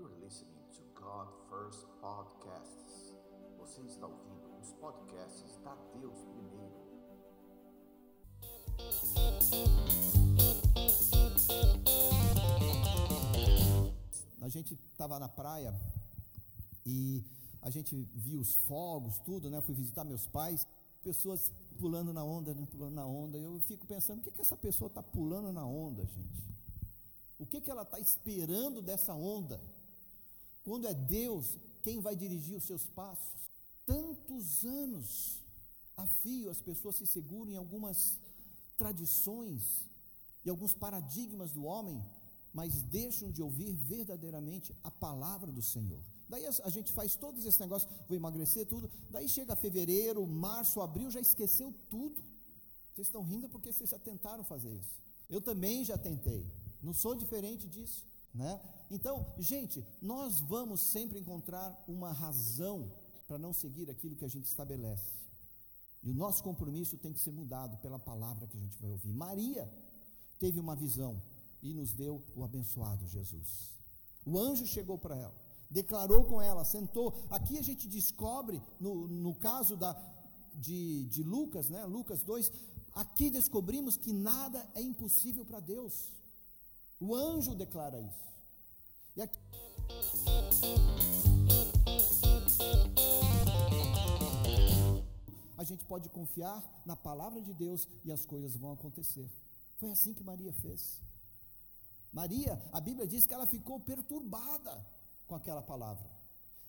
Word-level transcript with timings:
You're 0.00 0.24
listening 0.24 0.64
to 0.76 0.82
God 0.98 1.28
First 1.50 1.84
Podcasts. 2.00 3.14
Você 3.58 3.82
está 3.82 4.06
ouvindo 4.06 4.48
os 4.58 4.72
podcasts 4.72 5.58
da 5.58 5.74
Deus 5.92 6.24
Primeiro. 6.24 6.72
A 14.40 14.48
gente 14.48 14.72
estava 14.90 15.18
na 15.18 15.28
praia 15.28 15.78
e 16.86 17.22
a 17.60 17.68
gente 17.68 17.94
viu 18.14 18.40
os 18.40 18.54
fogos, 18.54 19.18
tudo, 19.18 19.50
né? 19.50 19.60
Fui 19.60 19.74
visitar 19.74 20.04
meus 20.04 20.26
pais, 20.26 20.66
pessoas 21.02 21.52
pulando 21.78 22.14
na 22.14 22.24
onda, 22.24 22.54
né? 22.54 22.66
Pulando 22.70 22.94
na 22.94 23.04
onda. 23.04 23.36
Eu 23.36 23.60
fico 23.60 23.86
pensando, 23.86 24.20
o 24.20 24.22
que, 24.22 24.30
que 24.30 24.40
essa 24.40 24.56
pessoa 24.56 24.88
está 24.88 25.02
pulando 25.02 25.52
na 25.52 25.66
onda, 25.66 26.06
gente? 26.06 26.42
O 27.38 27.44
que, 27.44 27.60
que 27.60 27.70
ela 27.70 27.82
está 27.82 28.00
esperando 28.00 28.80
dessa 28.80 29.12
onda? 29.12 29.60
Quando 30.64 30.86
é 30.86 30.94
Deus 30.94 31.56
quem 31.82 32.00
vai 32.00 32.14
dirigir 32.14 32.56
os 32.56 32.64
seus 32.64 32.86
passos? 32.86 33.40
Tantos 33.86 34.64
anos 34.64 35.40
a 35.96 36.06
fio 36.06 36.50
as 36.50 36.60
pessoas 36.60 36.96
se 36.96 37.06
seguram 37.06 37.50
em 37.50 37.56
algumas 37.56 38.18
tradições 38.78 39.84
e 40.44 40.48
alguns 40.48 40.72
paradigmas 40.72 41.52
do 41.52 41.64
homem, 41.64 42.02
mas 42.52 42.82
deixam 42.82 43.30
de 43.30 43.42
ouvir 43.42 43.72
verdadeiramente 43.72 44.74
a 44.82 44.90
palavra 44.90 45.52
do 45.52 45.62
Senhor. 45.62 46.00
Daí 46.28 46.46
a, 46.46 46.70
gente 46.70 46.92
faz 46.92 47.16
todos 47.16 47.44
esses 47.44 47.58
negócios, 47.58 47.90
vou 48.06 48.16
emagrecer 48.16 48.64
tudo. 48.64 48.88
Daí 49.10 49.28
chega 49.28 49.56
fevereiro, 49.56 50.24
março, 50.26 50.80
abril, 50.80 51.10
já 51.10 51.20
esqueceu 51.20 51.74
tudo. 51.88 52.22
Vocês 52.94 53.08
estão 53.08 53.22
rindo 53.22 53.48
porque 53.48 53.72
vocês 53.72 53.90
já 53.90 53.98
tentaram 53.98 54.44
fazer 54.44 54.72
isso. 54.72 54.96
Eu 55.28 55.40
também 55.40 55.84
já 55.84 55.98
tentei. 55.98 56.46
Não 56.80 56.94
sou 56.94 57.14
diferente 57.14 57.66
disso, 57.68 58.06
né? 58.34 58.60
Então, 58.90 59.26
gente, 59.38 59.84
nós 60.00 60.40
vamos 60.40 60.80
sempre 60.80 61.18
encontrar 61.18 61.82
uma 61.86 62.12
razão 62.12 62.92
para 63.26 63.38
não 63.38 63.52
seguir 63.52 63.88
aquilo 63.90 64.16
que 64.16 64.24
a 64.24 64.28
gente 64.28 64.46
estabelece. 64.46 65.20
E 66.02 66.10
o 66.10 66.14
nosso 66.14 66.42
compromisso 66.42 66.96
tem 66.96 67.12
que 67.12 67.20
ser 67.20 67.30
mudado 67.30 67.76
pela 67.78 67.98
palavra 67.98 68.46
que 68.46 68.56
a 68.56 68.60
gente 68.60 68.80
vai 68.80 68.90
ouvir. 68.90 69.12
Maria 69.12 69.70
teve 70.38 70.58
uma 70.58 70.74
visão 70.74 71.22
e 71.62 71.74
nos 71.74 71.92
deu 71.92 72.22
o 72.34 72.42
abençoado 72.42 73.06
Jesus. 73.06 73.70
O 74.24 74.38
anjo 74.38 74.66
chegou 74.66 74.98
para 74.98 75.16
ela, 75.16 75.34
declarou 75.70 76.24
com 76.24 76.40
ela, 76.40 76.64
sentou. 76.64 77.14
Aqui 77.30 77.58
a 77.58 77.62
gente 77.62 77.86
descobre, 77.86 78.62
no, 78.78 79.06
no 79.06 79.34
caso 79.34 79.76
da, 79.76 79.92
de, 80.54 81.04
de 81.06 81.22
Lucas, 81.22 81.68
né, 81.68 81.84
Lucas 81.84 82.22
2, 82.22 82.50
aqui 82.94 83.30
descobrimos 83.30 83.96
que 83.96 84.12
nada 84.12 84.66
é 84.74 84.80
impossível 84.80 85.44
para 85.44 85.60
Deus. 85.60 86.10
O 87.00 87.14
anjo 87.14 87.54
declara 87.54 87.98
isso. 87.98 88.28
E 89.16 89.22
aqui. 89.22 89.38
A 95.56 95.64
gente 95.64 95.84
pode 95.86 96.10
confiar 96.10 96.62
na 96.84 96.94
palavra 96.94 97.40
de 97.40 97.54
Deus 97.54 97.88
e 98.04 98.12
as 98.12 98.26
coisas 98.26 98.54
vão 98.54 98.72
acontecer. 98.72 99.30
Foi 99.78 99.90
assim 99.90 100.12
que 100.12 100.22
Maria 100.22 100.52
fez. 100.52 101.00
Maria, 102.12 102.62
a 102.70 102.80
Bíblia 102.80 103.06
diz 103.06 103.26
que 103.26 103.32
ela 103.32 103.46
ficou 103.46 103.80
perturbada 103.80 104.84
com 105.26 105.34
aquela 105.34 105.62
palavra. 105.62 106.10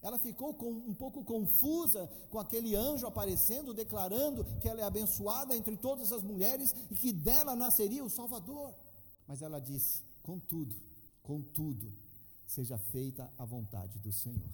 Ela 0.02 0.18
ficou 0.18 0.54
com, 0.54 0.72
um 0.72 0.94
pouco 0.94 1.24
confusa 1.26 2.08
com 2.30 2.40
aquele 2.40 2.74
anjo 2.76 3.06
aparecendo, 3.06 3.74
declarando 3.74 4.46
que 4.60 4.68
ela 4.70 4.82
é 4.82 4.84
abençoada 4.84 5.56
entre 5.56 5.76
todas 5.76 6.12
as 6.12 6.24
mulheres 6.24 6.74
e 6.90 6.96
que 6.96 7.12
dela 7.12 7.56
nasceria 7.56 8.04
o 8.04 8.10
Salvador. 8.10 8.74
Mas 9.28 9.42
ela 9.42 9.60
disse: 9.60 10.04
Contudo, 10.24 10.76
contudo, 11.24 11.92
seja 12.46 12.78
feita 12.78 13.32
a 13.38 13.46
vontade 13.46 13.98
do 14.00 14.12
Senhor. 14.12 14.50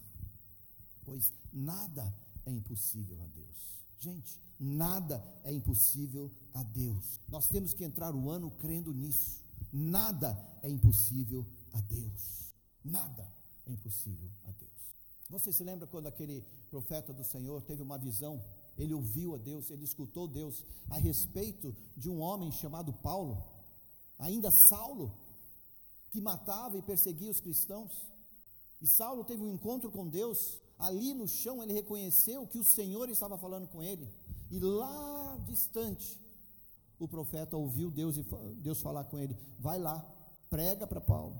Pois 1.03 1.33
nada 1.51 2.13
é 2.45 2.51
impossível 2.51 3.21
a 3.21 3.27
Deus. 3.27 3.77
Gente, 3.99 4.39
nada 4.59 5.23
é 5.43 5.51
impossível 5.51 6.31
a 6.53 6.63
Deus. 6.63 7.19
Nós 7.27 7.47
temos 7.47 7.73
que 7.73 7.83
entrar 7.83 8.13
o 8.13 8.29
ano 8.29 8.51
crendo 8.51 8.93
nisso. 8.93 9.41
Nada 9.71 10.37
é 10.61 10.69
impossível 10.69 11.45
a 11.73 11.81
Deus. 11.81 12.53
Nada 12.83 13.27
é 13.65 13.71
impossível 13.71 14.29
a 14.45 14.51
Deus. 14.51 14.67
Você 15.29 15.51
se 15.51 15.63
lembra 15.63 15.87
quando 15.87 16.07
aquele 16.07 16.41
profeta 16.69 17.11
do 17.13 17.23
Senhor 17.23 17.61
teve 17.63 17.81
uma 17.81 17.97
visão? 17.97 18.41
Ele 18.77 18.93
ouviu 18.93 19.35
a 19.35 19.37
Deus, 19.37 19.69
ele 19.69 19.83
escutou 19.83 20.27
Deus 20.27 20.63
a 20.89 20.97
respeito 20.97 21.75
de 21.95 22.09
um 22.09 22.21
homem 22.21 22.51
chamado 22.51 22.93
Paulo, 22.93 23.43
ainda 24.17 24.51
Saulo, 24.51 25.11
que 26.17 26.21
matava 26.21 26.75
e 26.75 26.81
perseguia 26.81 27.29
os 27.29 27.39
cristãos. 27.39 27.91
E 28.81 28.87
Saulo 28.87 29.23
teve 29.23 29.43
um 29.43 29.53
encontro 29.53 29.91
com 29.91 30.07
Deus, 30.07 30.59
ali 30.79 31.13
no 31.13 31.27
chão 31.27 31.61
ele 31.61 31.73
reconheceu 31.73 32.47
que 32.47 32.57
o 32.57 32.63
Senhor 32.63 33.07
estava 33.07 33.37
falando 33.37 33.67
com 33.67 33.83
ele, 33.83 34.09
e 34.49 34.59
lá 34.59 35.37
distante, 35.47 36.19
o 36.99 37.07
profeta 37.07 37.55
ouviu 37.55 37.91
Deus 37.91 38.17
e 38.17 38.25
Deus 38.55 38.81
falar 38.81 39.03
com 39.03 39.19
ele: 39.19 39.37
vai 39.59 39.77
lá, 39.77 39.99
prega 40.49 40.87
para 40.87 40.99
Paulo. 40.99 41.39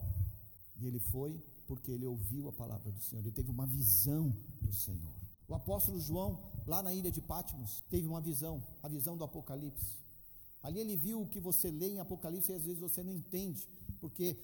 E 0.79 0.85
ele 0.85 0.99
foi 0.99 1.43
porque 1.65 1.91
ele 1.91 2.05
ouviu 2.05 2.47
a 2.47 2.53
palavra 2.53 2.91
do 2.91 3.01
Senhor, 3.01 3.21
ele 3.21 3.31
teve 3.31 3.49
uma 3.49 3.65
visão 3.65 4.31
do 4.61 4.71
Senhor. 4.71 5.13
O 5.47 5.55
apóstolo 5.55 5.99
João, 5.99 6.39
lá 6.67 6.83
na 6.83 6.93
ilha 6.93 7.11
de 7.11 7.21
Patmos, 7.21 7.83
teve 7.89 8.07
uma 8.07 8.21
visão, 8.21 8.63
a 8.83 8.87
visão 8.87 9.17
do 9.17 9.23
Apocalipse. 9.23 9.97
Ali 10.61 10.79
ele 10.79 10.95
viu 10.95 11.21
o 11.21 11.27
que 11.27 11.39
você 11.39 11.71
lê 11.71 11.87
em 11.89 11.99
Apocalipse 11.99 12.51
e 12.51 12.55
às 12.55 12.65
vezes 12.65 12.79
você 12.79 13.01
não 13.01 13.13
entende, 13.13 13.67
porque 13.99 14.37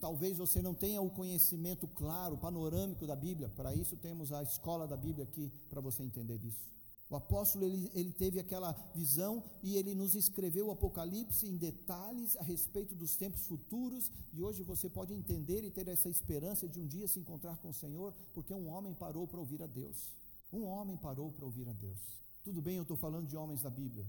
Talvez 0.00 0.38
você 0.38 0.62
não 0.62 0.74
tenha 0.74 1.00
o 1.02 1.10
conhecimento 1.10 1.86
claro, 1.88 2.38
panorâmico 2.38 3.06
da 3.06 3.16
Bíblia. 3.16 3.48
Para 3.48 3.74
isso 3.74 3.96
temos 3.96 4.32
a 4.32 4.42
escola 4.42 4.86
da 4.86 4.96
Bíblia 4.96 5.24
aqui 5.24 5.52
para 5.68 5.80
você 5.80 6.02
entender 6.02 6.40
isso. 6.44 6.68
O 7.10 7.16
apóstolo 7.16 7.64
ele, 7.64 7.90
ele 7.94 8.12
teve 8.12 8.38
aquela 8.38 8.72
visão 8.94 9.42
e 9.62 9.76
ele 9.76 9.94
nos 9.94 10.14
escreveu 10.14 10.66
o 10.66 10.70
Apocalipse 10.70 11.46
em 11.46 11.56
detalhes 11.56 12.36
a 12.36 12.42
respeito 12.42 12.94
dos 12.94 13.16
tempos 13.16 13.46
futuros. 13.46 14.10
E 14.34 14.42
hoje 14.42 14.62
você 14.62 14.90
pode 14.90 15.14
entender 15.14 15.64
e 15.64 15.70
ter 15.70 15.88
essa 15.88 16.08
esperança 16.08 16.68
de 16.68 16.78
um 16.78 16.86
dia 16.86 17.08
se 17.08 17.18
encontrar 17.18 17.56
com 17.56 17.70
o 17.70 17.74
Senhor, 17.74 18.12
porque 18.34 18.52
um 18.52 18.68
homem 18.68 18.92
parou 18.92 19.26
para 19.26 19.40
ouvir 19.40 19.62
a 19.62 19.66
Deus. 19.66 20.12
Um 20.52 20.64
homem 20.64 20.96
parou 20.98 21.32
para 21.32 21.46
ouvir 21.46 21.68
a 21.68 21.72
Deus. 21.72 21.98
Tudo 22.44 22.60
bem, 22.60 22.76
eu 22.76 22.82
estou 22.82 22.96
falando 22.96 23.26
de 23.26 23.36
homens 23.36 23.62
da 23.62 23.70
Bíblia, 23.70 24.06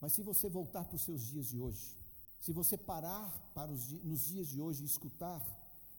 mas 0.00 0.12
se 0.12 0.22
você 0.22 0.48
voltar 0.48 0.84
para 0.84 0.96
os 0.96 1.02
seus 1.02 1.22
dias 1.22 1.48
de 1.48 1.58
hoje, 1.58 1.96
se 2.42 2.52
você 2.52 2.76
parar 2.76 3.30
para 3.54 3.70
os, 3.70 3.92
nos 4.02 4.26
dias 4.26 4.48
de 4.48 4.60
hoje 4.60 4.82
e 4.82 4.86
escutar 4.86 5.40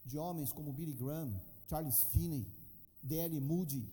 de 0.05 0.17
homens 0.17 0.51
como 0.51 0.73
Billy 0.73 0.91
Graham, 0.91 1.41
Charles 1.69 2.03
Finney, 2.11 2.45
D.L. 3.01 3.39
Moody, 3.39 3.89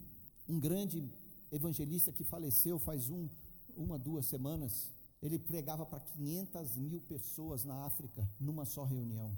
um 0.48 0.58
grande 0.58 1.08
evangelista 1.52 2.12
que 2.12 2.24
faleceu 2.24 2.76
faz 2.80 3.08
um, 3.08 3.28
uma, 3.76 3.96
duas 3.96 4.26
semanas, 4.26 4.90
ele 5.22 5.38
pregava 5.38 5.86
para 5.86 6.00
500 6.00 6.74
mil 6.74 7.00
pessoas 7.02 7.64
na 7.64 7.84
África, 7.84 8.28
numa 8.40 8.64
só 8.64 8.82
reunião. 8.82 9.32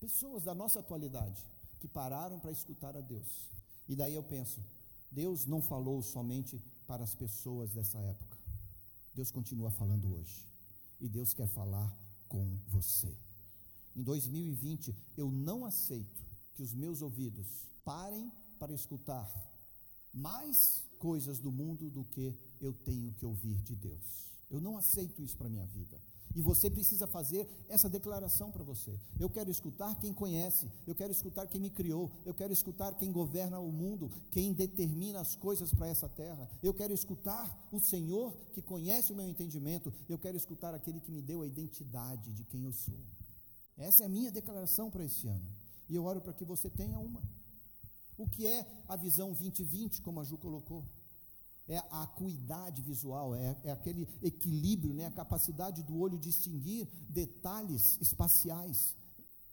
Pessoas 0.00 0.42
da 0.42 0.54
nossa 0.54 0.80
atualidade, 0.80 1.40
que 1.78 1.86
pararam 1.86 2.40
para 2.40 2.50
escutar 2.50 2.96
a 2.96 3.00
Deus. 3.00 3.48
E 3.88 3.94
daí 3.94 4.14
eu 4.14 4.24
penso, 4.24 4.60
Deus 5.12 5.46
não 5.46 5.62
falou 5.62 6.02
somente 6.02 6.60
para 6.88 7.04
as 7.04 7.14
pessoas 7.14 7.70
dessa 7.70 8.00
época. 8.00 8.36
Deus 9.14 9.30
continua 9.30 9.70
falando 9.70 10.12
hoje 10.12 10.49
e 11.00 11.08
Deus 11.08 11.32
quer 11.34 11.48
falar 11.48 11.96
com 12.28 12.58
você. 12.68 13.16
Em 13.96 14.02
2020, 14.02 14.94
eu 15.16 15.30
não 15.30 15.64
aceito 15.64 16.24
que 16.54 16.62
os 16.62 16.72
meus 16.72 17.02
ouvidos 17.02 17.66
parem 17.84 18.30
para 18.58 18.72
escutar 18.72 19.28
mais 20.12 20.84
coisas 20.98 21.38
do 21.38 21.50
mundo 21.50 21.88
do 21.88 22.04
que 22.04 22.34
eu 22.60 22.72
tenho 22.72 23.12
que 23.14 23.24
ouvir 23.24 23.56
de 23.62 23.74
Deus. 23.74 24.30
Eu 24.50 24.60
não 24.60 24.76
aceito 24.76 25.22
isso 25.22 25.36
para 25.36 25.46
a 25.46 25.50
minha 25.50 25.66
vida. 25.66 25.96
E 26.34 26.40
você 26.40 26.70
precisa 26.70 27.06
fazer 27.06 27.48
essa 27.68 27.88
declaração 27.88 28.52
para 28.52 28.62
você. 28.62 28.96
Eu 29.18 29.28
quero 29.28 29.50
escutar 29.50 29.98
quem 29.98 30.12
conhece, 30.12 30.70
eu 30.86 30.94
quero 30.94 31.10
escutar 31.10 31.46
quem 31.48 31.60
me 31.60 31.70
criou, 31.70 32.10
eu 32.24 32.32
quero 32.32 32.52
escutar 32.52 32.94
quem 32.94 33.10
governa 33.10 33.58
o 33.58 33.72
mundo, 33.72 34.10
quem 34.30 34.52
determina 34.52 35.20
as 35.20 35.34
coisas 35.34 35.74
para 35.74 35.88
essa 35.88 36.08
terra. 36.08 36.48
Eu 36.62 36.72
quero 36.72 36.92
escutar 36.92 37.68
o 37.72 37.80
Senhor 37.80 38.32
que 38.52 38.62
conhece 38.62 39.12
o 39.12 39.16
meu 39.16 39.28
entendimento, 39.28 39.92
eu 40.08 40.18
quero 40.18 40.36
escutar 40.36 40.72
aquele 40.72 41.00
que 41.00 41.10
me 41.10 41.20
deu 41.20 41.42
a 41.42 41.46
identidade 41.46 42.32
de 42.32 42.44
quem 42.44 42.64
eu 42.64 42.72
sou. 42.72 42.98
Essa 43.76 44.04
é 44.04 44.06
a 44.06 44.10
minha 44.10 44.30
declaração 44.30 44.88
para 44.88 45.04
esse 45.04 45.26
ano. 45.26 45.48
E 45.88 45.96
eu 45.96 46.04
oro 46.04 46.20
para 46.20 46.32
que 46.32 46.44
você 46.44 46.70
tenha 46.70 46.98
uma. 46.98 47.20
O 48.16 48.28
que 48.28 48.46
é 48.46 48.64
a 48.86 48.94
visão 48.94 49.32
2020, 49.32 50.00
como 50.02 50.20
a 50.20 50.24
Ju 50.24 50.38
colocou? 50.38 50.84
É 51.70 51.78
a 51.90 52.02
acuidade 52.02 52.82
visual, 52.82 53.32
é, 53.32 53.56
é 53.62 53.70
aquele 53.70 54.08
equilíbrio, 54.20 54.92
né, 54.92 55.06
a 55.06 55.10
capacidade 55.12 55.84
do 55.84 56.00
olho 56.00 56.18
distinguir 56.18 56.88
detalhes 57.08 57.96
espaciais. 58.00 58.96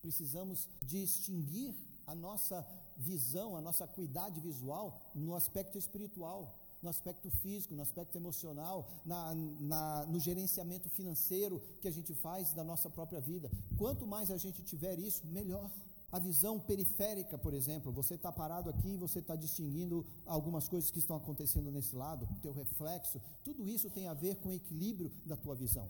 Precisamos 0.01 0.67
distinguir 0.81 1.75
a 2.07 2.15
nossa 2.15 2.65
visão, 2.97 3.55
a 3.55 3.61
nossa 3.61 3.83
acuidade 3.83 4.39
visual 4.39 4.99
no 5.13 5.35
aspecto 5.35 5.77
espiritual, 5.77 6.57
no 6.81 6.89
aspecto 6.89 7.29
físico, 7.29 7.75
no 7.75 7.83
aspecto 7.83 8.17
emocional, 8.17 8.89
na, 9.05 9.35
na, 9.35 10.05
no 10.07 10.19
gerenciamento 10.19 10.89
financeiro 10.89 11.61
que 11.81 11.87
a 11.87 11.91
gente 11.91 12.15
faz 12.15 12.51
da 12.51 12.63
nossa 12.63 12.89
própria 12.89 13.21
vida. 13.21 13.51
Quanto 13.77 14.07
mais 14.07 14.31
a 14.31 14.37
gente 14.37 14.63
tiver 14.63 14.97
isso, 14.97 15.25
melhor. 15.27 15.69
A 16.09 16.19
visão 16.19 16.57
periférica, 16.57 17.37
por 17.37 17.53
exemplo, 17.53 17.91
você 17.91 18.15
está 18.15 18.31
parado 18.31 18.69
aqui 18.69 18.93
e 18.93 18.97
você 18.97 19.19
está 19.19 19.35
distinguindo 19.35 20.05
algumas 20.25 20.69
coisas 20.69 20.89
que 20.89 20.99
estão 20.99 21.17
acontecendo 21.17 21.69
nesse 21.69 21.95
lado, 21.95 22.25
o 22.31 22.39
teu 22.39 22.53
reflexo, 22.53 23.21
tudo 23.43 23.67
isso 23.67 23.89
tem 23.89 24.07
a 24.07 24.13
ver 24.13 24.37
com 24.37 24.49
o 24.49 24.53
equilíbrio 24.53 25.11
da 25.25 25.35
tua 25.35 25.53
visão. 25.53 25.89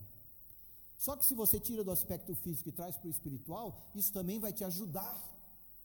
Só 0.97 1.15
que 1.15 1.23
se 1.23 1.35
você 1.35 1.59
tira 1.59 1.83
do 1.83 1.91
aspecto 1.91 2.33
físico 2.33 2.69
e 2.69 2.71
traz 2.71 2.97
para 2.97 3.07
o 3.07 3.11
espiritual, 3.11 3.79
isso 3.93 4.11
também 4.11 4.39
vai 4.39 4.51
te 4.51 4.63
ajudar 4.63 5.23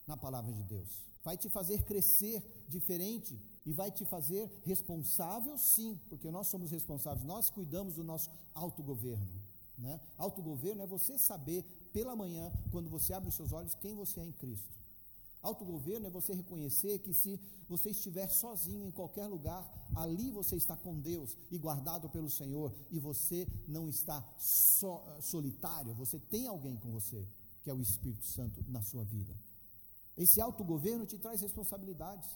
na 0.07 0.17
palavra 0.17 0.51
de 0.51 0.63
Deus. 0.63 1.03
Vai 1.23 1.37
te 1.37 1.47
fazer 1.47 1.83
crescer 1.83 2.43
diferente 2.67 3.39
e 3.65 3.71
vai 3.71 3.91
te 3.91 4.03
fazer 4.03 4.51
responsável, 4.65 5.57
sim, 5.59 5.99
porque 6.09 6.31
nós 6.31 6.47
somos 6.47 6.71
responsáveis, 6.71 7.23
nós 7.23 7.51
cuidamos 7.51 7.93
do 7.93 8.03
nosso 8.03 8.31
autogoverno. 8.55 9.41
Né? 9.77 9.99
Autogoverno 10.17 10.81
é 10.81 10.87
você 10.87 11.17
saber 11.19 11.63
pela 11.93 12.15
manhã, 12.15 12.51
quando 12.71 12.89
você 12.89 13.13
abre 13.13 13.29
os 13.29 13.35
seus 13.35 13.53
olhos, 13.53 13.75
quem 13.75 13.95
você 13.95 14.19
é 14.19 14.25
em 14.25 14.31
Cristo. 14.31 14.83
Autogoverno 15.43 16.07
é 16.07 16.09
você 16.09 16.33
reconhecer 16.33 16.99
que 16.99 17.13
se 17.13 17.39
você 17.67 17.89
estiver 17.89 18.27
sozinho 18.29 18.87
em 18.87 18.91
qualquer 18.91 19.27
lugar, 19.27 19.61
ali 19.93 20.31
você 20.31 20.55
está 20.55 20.75
com 20.75 20.99
Deus 20.99 21.35
e 21.51 21.57
guardado 21.57 22.09
pelo 22.09 22.29
Senhor, 22.29 22.73
e 22.89 22.97
você 22.97 23.45
não 23.67 23.89
está 23.89 24.23
so, 24.39 25.01
solitário, 25.21 25.93
você 25.93 26.17
tem 26.17 26.47
alguém 26.47 26.77
com 26.77 26.89
você, 26.91 27.27
que 27.61 27.69
é 27.69 27.73
o 27.73 27.81
Espírito 27.81 28.25
Santo 28.25 28.63
na 28.69 28.81
sua 28.81 29.03
vida. 29.03 29.33
Esse 30.17 30.39
autogoverno 30.39 31.05
te 31.05 31.17
traz 31.17 31.41
responsabilidades. 31.41 32.29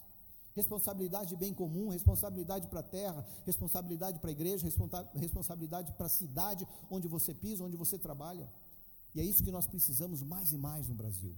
Responsabilidade 0.54 1.30
de 1.30 1.36
bem 1.36 1.54
comum, 1.54 1.88
responsabilidade 1.88 2.66
para 2.66 2.80
a 2.80 2.82
terra, 2.82 3.26
responsabilidade 3.46 4.18
para 4.18 4.28
a 4.28 4.32
igreja, 4.32 4.68
responsabilidade 5.14 5.92
para 5.92 6.06
a 6.06 6.10
cidade 6.10 6.66
onde 6.90 7.06
você 7.06 7.32
pisa, 7.32 7.64
onde 7.64 7.76
você 7.76 7.96
trabalha. 7.96 8.50
E 9.18 9.20
é 9.20 9.24
isso 9.24 9.42
que 9.42 9.50
nós 9.50 9.66
precisamos 9.66 10.22
mais 10.22 10.52
e 10.52 10.56
mais 10.56 10.86
no 10.86 10.94
Brasil. 10.94 11.34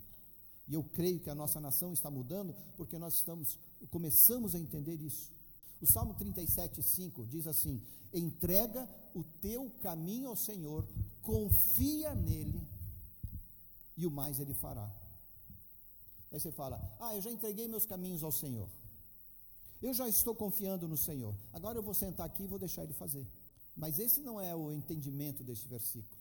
E 0.68 0.74
eu 0.74 0.84
creio 0.84 1.18
que 1.18 1.30
a 1.30 1.34
nossa 1.34 1.58
nação 1.58 1.94
está 1.94 2.10
mudando 2.10 2.54
porque 2.76 2.98
nós 2.98 3.14
estamos 3.14 3.58
começamos 3.90 4.54
a 4.54 4.58
entender 4.58 5.00
isso. 5.00 5.30
O 5.80 5.86
Salmo 5.86 6.12
37:5 6.14 7.26
diz 7.26 7.46
assim: 7.46 7.82
"Entrega 8.12 8.86
o 9.14 9.24
teu 9.24 9.70
caminho 9.80 10.28
ao 10.28 10.36
Senhor, 10.36 10.86
confia 11.22 12.14
nele, 12.14 12.60
e 13.96 14.06
o 14.06 14.10
mais 14.10 14.38
ele 14.40 14.52
fará." 14.52 14.94
Aí 16.30 16.38
você 16.38 16.52
fala: 16.52 16.78
Ah, 17.00 17.16
eu 17.16 17.22
já 17.22 17.30
entreguei 17.30 17.66
meus 17.66 17.86
caminhos 17.86 18.22
ao 18.22 18.30
Senhor. 18.30 18.68
Eu 19.80 19.94
já 19.94 20.06
estou 20.06 20.34
confiando 20.34 20.86
no 20.86 20.98
Senhor. 20.98 21.34
Agora 21.50 21.78
eu 21.78 21.82
vou 21.82 21.94
sentar 21.94 22.26
aqui 22.26 22.42
e 22.42 22.46
vou 22.46 22.58
deixar 22.58 22.84
Ele 22.84 22.92
fazer. 22.92 23.26
Mas 23.74 23.98
esse 23.98 24.20
não 24.20 24.38
é 24.38 24.54
o 24.54 24.70
entendimento 24.70 25.42
desse 25.42 25.66
versículo. 25.66 26.19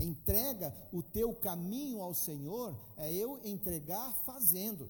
Entrega 0.00 0.74
o 0.92 1.02
teu 1.02 1.34
caminho 1.34 2.00
ao 2.00 2.14
Senhor 2.14 2.74
é 2.96 3.12
eu 3.12 3.38
entregar 3.44 4.12
fazendo, 4.24 4.88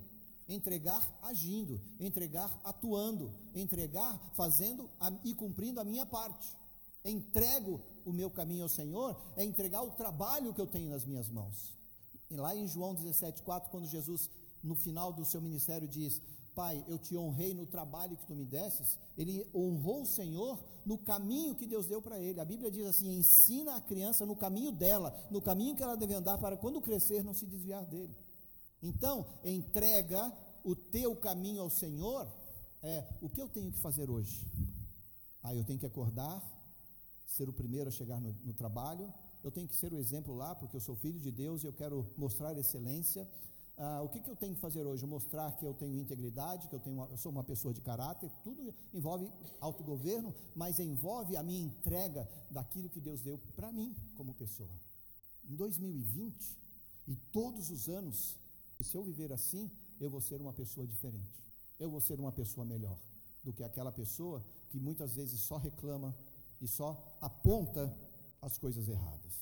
entregar 0.49 1.19
agindo, 1.21 1.81
entregar 1.99 2.61
atuando, 2.65 3.33
entregar 3.55 4.19
fazendo 4.35 4.89
e 5.25 5.35
cumprindo 5.35 5.81
a 5.81 5.85
minha 5.85 6.07
parte. 6.07 6.49
Entrego 7.05 7.81
o 8.05 8.13
meu 8.13 8.31
caminho 8.31 8.65
ao 8.65 8.69
Senhor 8.69 9.21
é 9.37 9.45
entregar 9.45 9.83
o 9.83 9.91
trabalho 9.91 10.55
que 10.55 10.61
eu 10.61 10.67
tenho 10.67 10.91
nas 10.91 11.05
minhas 11.05 11.29
mãos. 11.29 11.75
E 12.31 12.37
lá 12.37 12.55
em 12.55 12.69
João 12.69 12.95
17,4, 12.95 13.69
quando 13.71 13.87
Jesus, 13.87 14.31
no 14.63 14.77
final 14.77 15.13
do 15.13 15.25
seu 15.25 15.41
ministério, 15.41 15.89
diz: 15.89 16.23
Pai, 16.55 16.85
eu 16.89 16.99
te 16.99 17.17
honrei 17.17 17.55
no 17.55 17.67
trabalho 17.67 18.17
que 18.17 18.27
tu 18.27 18.35
me 18.35 18.45
desses, 18.45 18.99
ele 19.17 19.47
honrou 19.55 20.03
o 20.03 20.07
Senhor 20.07 20.59
no 20.85 20.99
caminho 20.99 21.55
que 21.55 21.67
Deus 21.67 21.87
deu 21.87 22.03
para 22.03 22.19
ele. 22.19 22.41
A 22.41 22.45
Bíblia 22.45 22.71
diz 22.71 22.87
assim: 22.87 23.17
ensina 23.17 23.77
a 23.77 23.81
criança 23.81 24.27
no 24.27 24.37
caminho 24.37 24.73
dela, 24.73 25.15
no 25.31 25.41
caminho 25.41 25.77
que 25.77 25.83
ela 25.83 25.97
deve 25.97 26.15
andar, 26.15 26.39
para 26.39 26.57
quando 26.57 26.81
crescer 26.81 27.23
não 27.23 27.35
se 27.35 27.47
desviar 27.47 27.85
dele. 27.87 28.15
Então, 28.83 29.27
entrega 29.45 30.33
o 30.65 30.75
teu 30.75 31.15
caminho 31.17 31.63
ao 31.63 31.71
Senhor, 31.71 32.27
é 32.83 33.07
o 33.21 33.29
que 33.29 33.41
eu 33.41 33.49
tenho 33.49 33.71
que 33.71 33.79
fazer 33.79 34.11
hoje? 34.11 34.47
Ah, 35.43 35.55
eu 35.55 35.65
tenho 35.65 35.79
que 35.79 35.87
acordar, 35.87 36.43
ser 37.27 37.49
o 37.49 37.53
primeiro 37.53 37.89
a 37.89 37.93
chegar 37.93 38.21
no, 38.21 38.33
no 38.45 38.53
trabalho, 38.53 39.13
eu 39.43 39.51
tenho 39.51 39.67
que 39.67 39.75
ser 39.75 39.93
o 39.93 39.99
exemplo 39.99 40.35
lá, 40.35 40.55
porque 40.55 40.77
eu 40.77 40.81
sou 40.81 40.95
filho 40.97 41.19
de 41.19 41.31
Deus 41.31 41.63
e 41.63 41.67
eu 41.67 41.73
quero 41.73 42.07
mostrar 42.17 42.57
excelência. 42.59 43.27
Ah, 43.83 44.03
o 44.03 44.11
que, 44.11 44.21
que 44.21 44.29
eu 44.29 44.37
tenho 44.37 44.55
que 44.55 44.61
fazer 44.61 44.83
hoje? 44.83 45.07
Mostrar 45.07 45.51
que 45.53 45.65
eu 45.65 45.73
tenho 45.73 45.99
integridade, 45.99 46.69
que 46.69 46.75
eu, 46.75 46.81
tenho 46.81 47.03
eu 47.11 47.17
sou 47.17 47.33
uma 47.33 47.43
pessoa 47.43 47.73
de 47.73 47.81
caráter. 47.81 48.31
Tudo 48.45 48.75
envolve 48.93 49.27
autogoverno, 49.59 50.35
mas 50.55 50.79
envolve 50.79 51.35
a 51.35 51.43
minha 51.43 51.63
entrega 51.63 52.29
daquilo 52.51 52.91
que 52.91 53.01
Deus 53.01 53.23
deu 53.23 53.39
para 53.57 53.73
mim 53.73 53.97
como 54.19 54.35
pessoa. 54.35 54.69
Em 55.49 55.57
2020 55.57 56.59
e 57.09 57.17
todos 57.33 57.71
os 57.71 57.89
anos, 57.89 58.37
se 58.83 58.95
eu 58.95 59.03
viver 59.03 59.33
assim, 59.33 59.71
eu 59.99 60.11
vou 60.11 60.21
ser 60.21 60.43
uma 60.43 60.53
pessoa 60.53 60.87
diferente. 60.87 61.43
Eu 61.79 61.89
vou 61.89 62.03
ser 62.03 62.21
uma 62.21 62.33
pessoa 62.33 62.67
melhor 62.67 62.99
do 63.43 63.51
que 63.51 63.65
aquela 63.65 63.91
pessoa 63.91 64.45
que 64.69 64.79
muitas 64.79 65.15
vezes 65.17 65.41
só 65.41 65.57
reclama 65.57 66.15
e 66.61 66.69
só 66.69 67.17
aponta 67.19 67.91
as 68.43 68.59
coisas 68.59 68.91
erradas. 68.91 69.33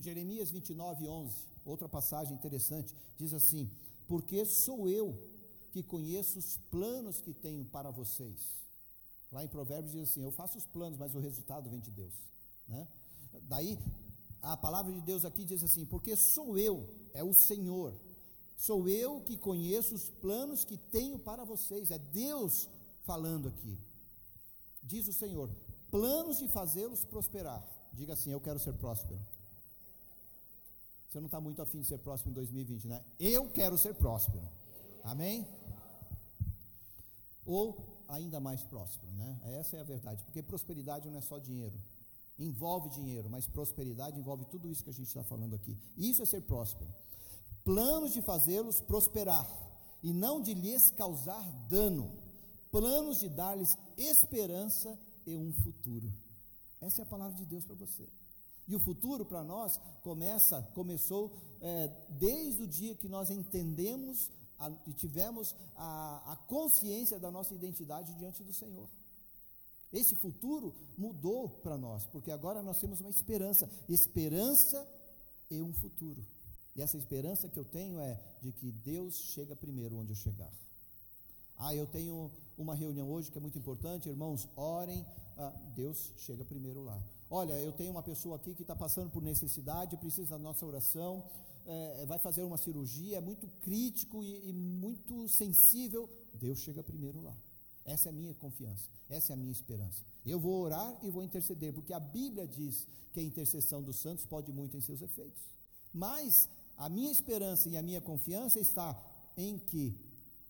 Jeremias 0.00 0.50
29, 0.50 1.08
11, 1.08 1.36
outra 1.70 1.88
passagem 1.88 2.34
interessante, 2.34 2.94
diz 3.16 3.32
assim: 3.32 3.70
Porque 4.06 4.44
sou 4.44 4.88
eu 4.88 5.18
que 5.70 5.82
conheço 5.82 6.38
os 6.38 6.56
planos 6.70 7.20
que 7.20 7.32
tenho 7.32 7.64
para 7.64 7.90
vocês. 7.90 8.58
Lá 9.30 9.44
em 9.44 9.48
Provérbios 9.48 9.92
diz 9.92 10.10
assim: 10.10 10.22
Eu 10.22 10.30
faço 10.30 10.58
os 10.58 10.66
planos, 10.66 10.98
mas 10.98 11.14
o 11.14 11.18
resultado 11.18 11.68
vem 11.68 11.80
de 11.80 11.90
Deus. 11.90 12.14
Né? 12.66 12.86
Daí, 13.42 13.78
a 14.42 14.56
palavra 14.56 14.92
de 14.92 15.00
Deus 15.00 15.24
aqui 15.24 15.44
diz 15.44 15.62
assim: 15.62 15.84
Porque 15.84 16.16
sou 16.16 16.58
eu, 16.58 16.88
é 17.12 17.22
o 17.22 17.34
Senhor, 17.34 17.94
sou 18.56 18.88
eu 18.88 19.20
que 19.20 19.36
conheço 19.36 19.94
os 19.94 20.08
planos 20.08 20.64
que 20.64 20.76
tenho 20.76 21.18
para 21.18 21.44
vocês. 21.44 21.90
É 21.90 21.98
Deus 21.98 22.68
falando 23.02 23.48
aqui. 23.48 23.78
Diz 24.82 25.06
o 25.08 25.12
Senhor: 25.12 25.50
planos 25.90 26.38
de 26.38 26.48
fazê-los 26.48 27.04
prosperar 27.04 27.78
Diga 27.92 28.12
assim: 28.12 28.30
Eu 28.30 28.40
quero 28.40 28.58
ser 28.58 28.74
próspero. 28.74 29.18
Você 31.08 31.20
não 31.20 31.26
está 31.26 31.40
muito 31.40 31.62
afim 31.62 31.80
de 31.80 31.86
ser 31.86 31.98
próspero 31.98 32.30
em 32.30 32.34
2020, 32.34 32.86
né? 32.86 33.02
Eu 33.18 33.48
quero 33.50 33.78
ser 33.78 33.94
próspero. 33.94 34.46
Amém? 35.02 35.46
Ou 37.46 38.04
ainda 38.06 38.38
mais 38.38 38.62
próspero, 38.62 39.10
né? 39.12 39.40
Essa 39.58 39.78
é 39.78 39.80
a 39.80 39.84
verdade, 39.84 40.22
porque 40.24 40.42
prosperidade 40.42 41.08
não 41.08 41.18
é 41.18 41.22
só 41.22 41.38
dinheiro. 41.38 41.78
Envolve 42.38 42.90
dinheiro, 42.90 43.28
mas 43.30 43.46
prosperidade 43.46 44.18
envolve 44.18 44.44
tudo 44.44 44.70
isso 44.70 44.84
que 44.84 44.90
a 44.90 44.92
gente 44.92 45.08
está 45.08 45.24
falando 45.24 45.54
aqui. 45.54 45.76
Isso 45.96 46.22
é 46.22 46.26
ser 46.26 46.42
próspero. 46.42 46.92
Planos 47.64 48.12
de 48.12 48.22
fazê-los 48.22 48.80
prosperar 48.80 49.46
e 50.02 50.12
não 50.12 50.40
de 50.40 50.54
lhes 50.54 50.90
causar 50.90 51.42
dano. 51.68 52.10
Planos 52.70 53.18
de 53.18 53.28
dar-lhes 53.28 53.76
esperança 53.96 54.96
e 55.26 55.34
um 55.36 55.52
futuro. 55.52 56.12
Essa 56.80 57.02
é 57.02 57.04
a 57.04 57.06
palavra 57.06 57.36
de 57.36 57.44
Deus 57.46 57.64
para 57.64 57.74
você. 57.74 58.06
E 58.68 58.76
o 58.76 58.78
futuro 58.78 59.24
para 59.24 59.42
nós 59.42 59.80
começa, 60.02 60.60
começou 60.74 61.34
é, 61.60 61.88
desde 62.10 62.62
o 62.62 62.66
dia 62.66 62.94
que 62.94 63.08
nós 63.08 63.30
entendemos 63.30 64.30
a, 64.58 64.70
e 64.86 64.92
tivemos 64.92 65.54
a, 65.74 66.32
a 66.32 66.36
consciência 66.36 67.18
da 67.18 67.30
nossa 67.30 67.54
identidade 67.54 68.12
diante 68.14 68.44
do 68.44 68.52
Senhor. 68.52 68.88
Esse 69.90 70.14
futuro 70.16 70.74
mudou 70.98 71.48
para 71.48 71.78
nós, 71.78 72.04
porque 72.06 72.30
agora 72.30 72.62
nós 72.62 72.78
temos 72.78 73.00
uma 73.00 73.08
esperança, 73.08 73.70
esperança 73.88 74.86
e 75.50 75.62
um 75.62 75.72
futuro. 75.72 76.22
E 76.76 76.82
essa 76.82 76.98
esperança 76.98 77.48
que 77.48 77.58
eu 77.58 77.64
tenho 77.64 77.98
é 77.98 78.20
de 78.42 78.52
que 78.52 78.70
Deus 78.70 79.16
chega 79.16 79.56
primeiro 79.56 79.96
onde 79.96 80.12
eu 80.12 80.16
chegar. 80.16 80.52
Ah, 81.56 81.74
eu 81.74 81.86
tenho 81.86 82.30
uma 82.56 82.74
reunião 82.74 83.10
hoje 83.10 83.30
que 83.30 83.38
é 83.38 83.40
muito 83.40 83.58
importante, 83.58 84.08
irmãos, 84.08 84.46
orem 84.54 85.04
ah, 85.38 85.50
Deus 85.74 86.12
chega 86.18 86.44
primeiro 86.44 86.84
lá. 86.84 87.02
Olha, 87.30 87.52
eu 87.52 87.72
tenho 87.72 87.90
uma 87.90 88.02
pessoa 88.02 88.36
aqui 88.36 88.54
que 88.54 88.62
está 88.62 88.74
passando 88.74 89.10
por 89.10 89.22
necessidade, 89.22 89.96
precisa 89.98 90.30
da 90.30 90.38
nossa 90.38 90.64
oração, 90.64 91.22
é, 91.66 92.06
vai 92.06 92.18
fazer 92.18 92.42
uma 92.42 92.56
cirurgia, 92.56 93.18
é 93.18 93.20
muito 93.20 93.46
crítico 93.62 94.24
e, 94.24 94.48
e 94.48 94.52
muito 94.52 95.28
sensível. 95.28 96.08
Deus 96.32 96.60
chega 96.60 96.82
primeiro 96.82 97.20
lá. 97.22 97.36
Essa 97.84 98.08
é 98.08 98.10
a 98.10 98.12
minha 98.12 98.34
confiança, 98.34 98.88
essa 99.08 99.32
é 99.32 99.34
a 99.34 99.36
minha 99.36 99.52
esperança. 99.52 100.02
Eu 100.24 100.38
vou 100.38 100.62
orar 100.62 100.98
e 101.02 101.10
vou 101.10 101.22
interceder, 101.22 101.72
porque 101.72 101.92
a 101.92 102.00
Bíblia 102.00 102.46
diz 102.46 102.86
que 103.12 103.20
a 103.20 103.22
intercessão 103.22 103.82
dos 103.82 103.96
santos 103.96 104.24
pode 104.24 104.52
muito 104.52 104.76
em 104.76 104.80
seus 104.80 105.00
efeitos. 105.02 105.42
Mas 105.92 106.48
a 106.76 106.88
minha 106.88 107.10
esperança 107.10 107.68
e 107.68 107.76
a 107.76 107.82
minha 107.82 108.00
confiança 108.00 108.60
está 108.60 108.98
em 109.36 109.58
que 109.58 109.94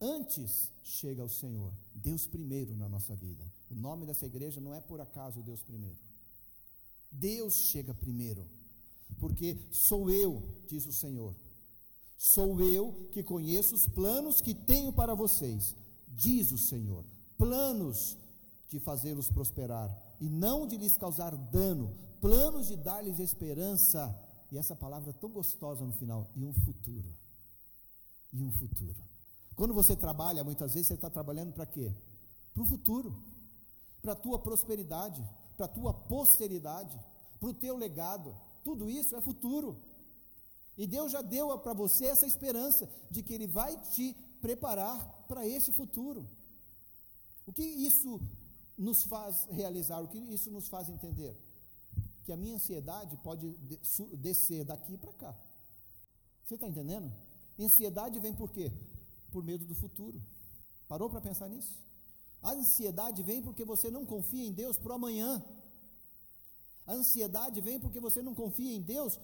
antes 0.00 0.70
chega 0.82 1.25
o 1.25 1.28
Senhor, 1.28 1.73
Deus 1.94 2.26
primeiro 2.26 2.75
na 2.75 2.88
nossa 2.88 3.14
vida. 3.14 3.44
O 3.70 3.75
nome 3.75 4.06
dessa 4.06 4.26
igreja 4.26 4.61
não 4.61 4.75
é 4.75 4.80
por 4.80 5.00
acaso 5.00 5.42
Deus 5.42 5.62
primeiro. 5.62 6.08
Deus 7.11 7.55
chega 7.55 7.95
primeiro, 7.95 8.47
porque 9.19 9.59
sou 9.71 10.11
eu, 10.11 10.43
diz 10.69 10.87
o 10.87 10.93
Senhor. 10.93 11.35
Sou 12.17 12.61
eu 12.61 13.09
que 13.12 13.23
conheço 13.23 13.75
os 13.75 13.87
planos 13.87 14.41
que 14.41 14.55
tenho 14.55 14.93
para 14.93 15.15
vocês, 15.15 15.77
diz 16.09 16.50
o 16.50 16.59
Senhor. 16.59 17.05
Planos 17.37 18.17
de 18.69 18.79
fazê-los 18.81 19.31
prosperar 19.31 19.88
e 20.21 20.29
não 20.29 20.67
de 20.67 20.77
lhes 20.77 20.97
causar 20.97 21.35
dano, 21.37 21.97
planos 22.21 22.67
de 22.67 22.77
dar-lhes 22.77 23.21
esperança, 23.21 24.15
e 24.50 24.59
essa 24.59 24.75
palavra 24.75 25.12
tão 25.12 25.31
gostosa 25.31 25.85
no 25.85 25.93
final, 25.93 26.29
e 26.35 26.45
um 26.45 26.53
futuro. 26.53 27.15
e 28.33 28.43
um 28.43 28.50
futuro. 28.50 28.97
Quando 29.57 29.73
você 29.73 29.97
trabalha, 29.97 30.45
muitas 30.45 30.75
vezes 30.75 30.88
você 30.88 30.95
está 30.95 31.09
trabalhando 31.09 31.53
para 31.53 31.67
quê? 31.67 31.93
Para 32.53 32.62
o 32.62 32.67
futuro, 32.67 33.23
para 34.03 34.12
a 34.12 34.17
tua 34.17 34.38
prosperidade, 34.38 35.25
para 35.59 35.67
a 35.67 35.69
tua 35.69 35.93
posteridade, 35.93 36.97
para 37.41 37.49
o 37.49 37.55
teu 37.55 37.77
legado. 37.77 38.35
Tudo 38.62 38.88
isso 38.88 39.17
é 39.17 39.21
futuro. 39.21 39.83
E 40.77 40.87
Deus 40.87 41.11
já 41.11 41.21
deu 41.21 41.59
para 41.59 41.75
você 41.75 42.07
essa 42.07 42.25
esperança 42.25 42.88
de 43.11 43.25
que 43.25 43.35
Ele 43.35 43.49
vai 43.49 43.77
te 43.91 44.15
preparar 44.41 45.27
para 45.27 45.45
esse 45.45 45.73
futuro. 45.73 46.25
O 47.45 47.53
que 47.53 47.65
isso 47.65 48.21
nos 48.77 49.03
faz 49.03 49.49
realizar? 49.50 50.00
O 50.00 50.07
que 50.07 50.19
isso 50.19 50.49
nos 50.49 50.69
faz 50.69 50.88
entender? 50.88 51.37
Que 52.25 52.31
a 52.31 52.37
minha 52.37 52.55
ansiedade 52.55 53.17
pode 53.17 53.50
descer 54.19 54.65
daqui 54.65 54.97
para 54.97 55.12
cá. 55.15 55.37
Você 56.45 56.55
está 56.55 56.69
entendendo? 56.69 57.12
Ansiedade 57.59 58.21
vem 58.21 58.33
por 58.33 58.53
quê? 58.53 58.71
Por 59.33 59.43
medo 59.43 59.65
do 59.65 59.75
futuro. 59.75 60.23
Parou 60.87 61.11
para 61.11 61.21
pensar 61.21 61.49
nisso? 61.49 61.88
A 62.42 62.52
ansiedade 62.52 63.23
vem 63.23 63.42
porque 63.42 63.64
você 63.64 63.90
não 63.90 64.07
confia 64.07 64.45
em 64.47 64.52
Deus 64.52 64.78
para 64.78 64.92
o 64.92 64.95
amanhã. 64.95 65.45
A 66.87 66.92
ansiedade 66.92 67.61
vem 67.61 67.78
porque 67.80 68.00
você 68.00 68.23
não 68.23 68.35
confia 68.35 68.75
em 68.75 68.80
Deus 68.80 69.18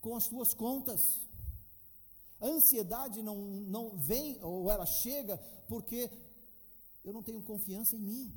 com 0.00 0.14
as 0.14 0.24
suas 0.24 0.54
contas. 0.54 1.20
A 2.40 2.46
ansiedade 2.46 3.22
não, 3.22 3.36
não 3.36 3.98
vem, 3.98 4.42
ou 4.42 4.70
ela 4.70 4.86
chega, 4.86 5.36
porque 5.68 6.10
eu 7.04 7.12
não 7.12 7.22
tenho 7.22 7.42
confiança 7.42 7.96
em 7.96 8.00
mim. 8.00 8.32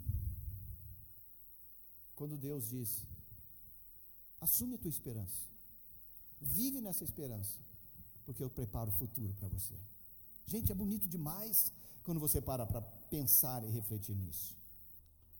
Quando 2.15 2.37
Deus 2.37 2.69
diz: 2.69 3.03
assume 4.41 4.75
a 4.75 4.77
tua 4.77 4.89
esperança, 4.89 5.41
vive 6.41 6.81
nessa 6.81 7.03
esperança, 7.03 7.57
porque 8.25 8.43
eu 8.43 8.49
preparo 8.49 8.89
o 8.89 8.93
futuro 8.93 9.33
para 9.35 9.47
você. 9.47 9.75
Gente, 10.45 10.71
é 10.71 10.75
bonito 10.75 11.07
demais 11.07 11.71
quando 12.03 12.19
você 12.19 12.41
para 12.41 12.65
para 12.65 12.81
pensar 13.09 13.63
e 13.63 13.71
refletir 13.71 14.15
nisso. 14.15 14.55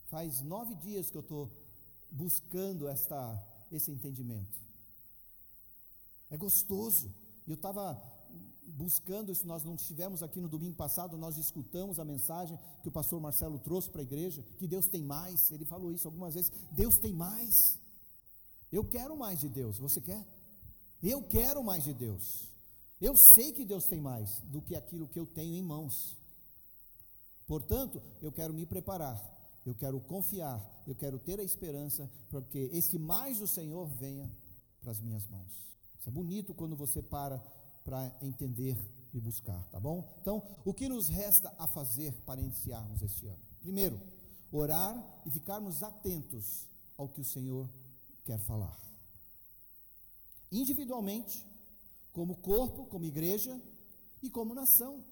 Faz 0.07 0.41
nove 0.41 0.75
dias 0.75 1.09
que 1.09 1.17
eu 1.17 1.21
estou 1.21 1.49
buscando 2.11 2.87
esta, 2.87 3.41
esse 3.71 3.91
entendimento. 3.91 4.61
É 6.29 6.37
gostoso. 6.37 7.13
Eu 7.47 7.55
estava 7.55 8.01
buscando 8.65 9.31
isso, 9.31 9.45
nós 9.45 9.63
não 9.63 9.75
estivemos 9.75 10.23
aqui 10.23 10.39
no 10.39 10.47
domingo 10.47 10.75
passado, 10.75 11.17
nós 11.17 11.37
escutamos 11.37 11.99
a 11.99 12.05
mensagem 12.05 12.57
que 12.81 12.87
o 12.87 12.91
pastor 12.91 13.19
Marcelo 13.19 13.59
trouxe 13.59 13.89
para 13.89 14.01
a 14.01 14.03
igreja, 14.03 14.43
que 14.57 14.67
Deus 14.67 14.87
tem 14.87 15.03
mais, 15.03 15.51
ele 15.51 15.65
falou 15.65 15.91
isso 15.91 16.07
algumas 16.07 16.33
vezes, 16.33 16.51
Deus 16.71 16.97
tem 16.97 17.13
mais. 17.13 17.79
Eu 18.71 18.83
quero 18.85 19.15
mais 19.17 19.39
de 19.39 19.49
Deus, 19.49 19.77
você 19.77 20.01
quer? 20.01 20.25
Eu 21.01 21.21
quero 21.21 21.63
mais 21.63 21.83
de 21.83 21.93
Deus. 21.93 22.49
Eu 22.99 23.15
sei 23.15 23.51
que 23.51 23.65
Deus 23.65 23.85
tem 23.85 23.99
mais 23.99 24.39
do 24.45 24.61
que 24.61 24.75
aquilo 24.75 25.07
que 25.07 25.19
eu 25.19 25.25
tenho 25.25 25.55
em 25.55 25.61
mãos. 25.61 26.15
Portanto, 27.45 28.01
eu 28.21 28.31
quero 28.31 28.53
me 28.53 28.65
preparar, 28.65 29.19
eu 29.65 29.75
quero 29.75 29.99
confiar, 30.01 30.61
eu 30.87 30.95
quero 30.95 31.19
ter 31.19 31.39
a 31.39 31.43
esperança, 31.43 32.09
porque 32.29 32.69
esse 32.71 32.97
mais 32.97 33.39
do 33.39 33.47
Senhor 33.47 33.87
venha 33.87 34.29
para 34.81 34.91
as 34.91 34.99
minhas 34.99 35.27
mãos. 35.27 35.51
Isso 35.99 36.09
é 36.09 36.11
bonito 36.11 36.53
quando 36.53 36.75
você 36.75 37.01
para 37.01 37.41
para 37.83 38.15
entender 38.21 38.77
e 39.13 39.19
buscar, 39.19 39.61
tá 39.69 39.79
bom? 39.79 40.17
Então, 40.21 40.41
o 40.65 40.73
que 40.73 40.87
nos 40.87 41.07
resta 41.09 41.53
a 41.59 41.67
fazer 41.67 42.13
para 42.25 42.41
iniciarmos 42.41 43.01
este 43.01 43.27
ano? 43.27 43.41
Primeiro, 43.61 43.99
orar 44.51 45.21
e 45.25 45.29
ficarmos 45.29 45.83
atentos 45.83 46.67
ao 46.97 47.09
que 47.09 47.21
o 47.21 47.25
Senhor 47.25 47.69
quer 48.23 48.39
falar. 48.39 48.77
Individualmente, 50.51 51.45
como 52.11 52.35
corpo, 52.37 52.85
como 52.85 53.05
igreja 53.05 53.59
e 54.21 54.29
como 54.29 54.53
nação. 54.53 55.03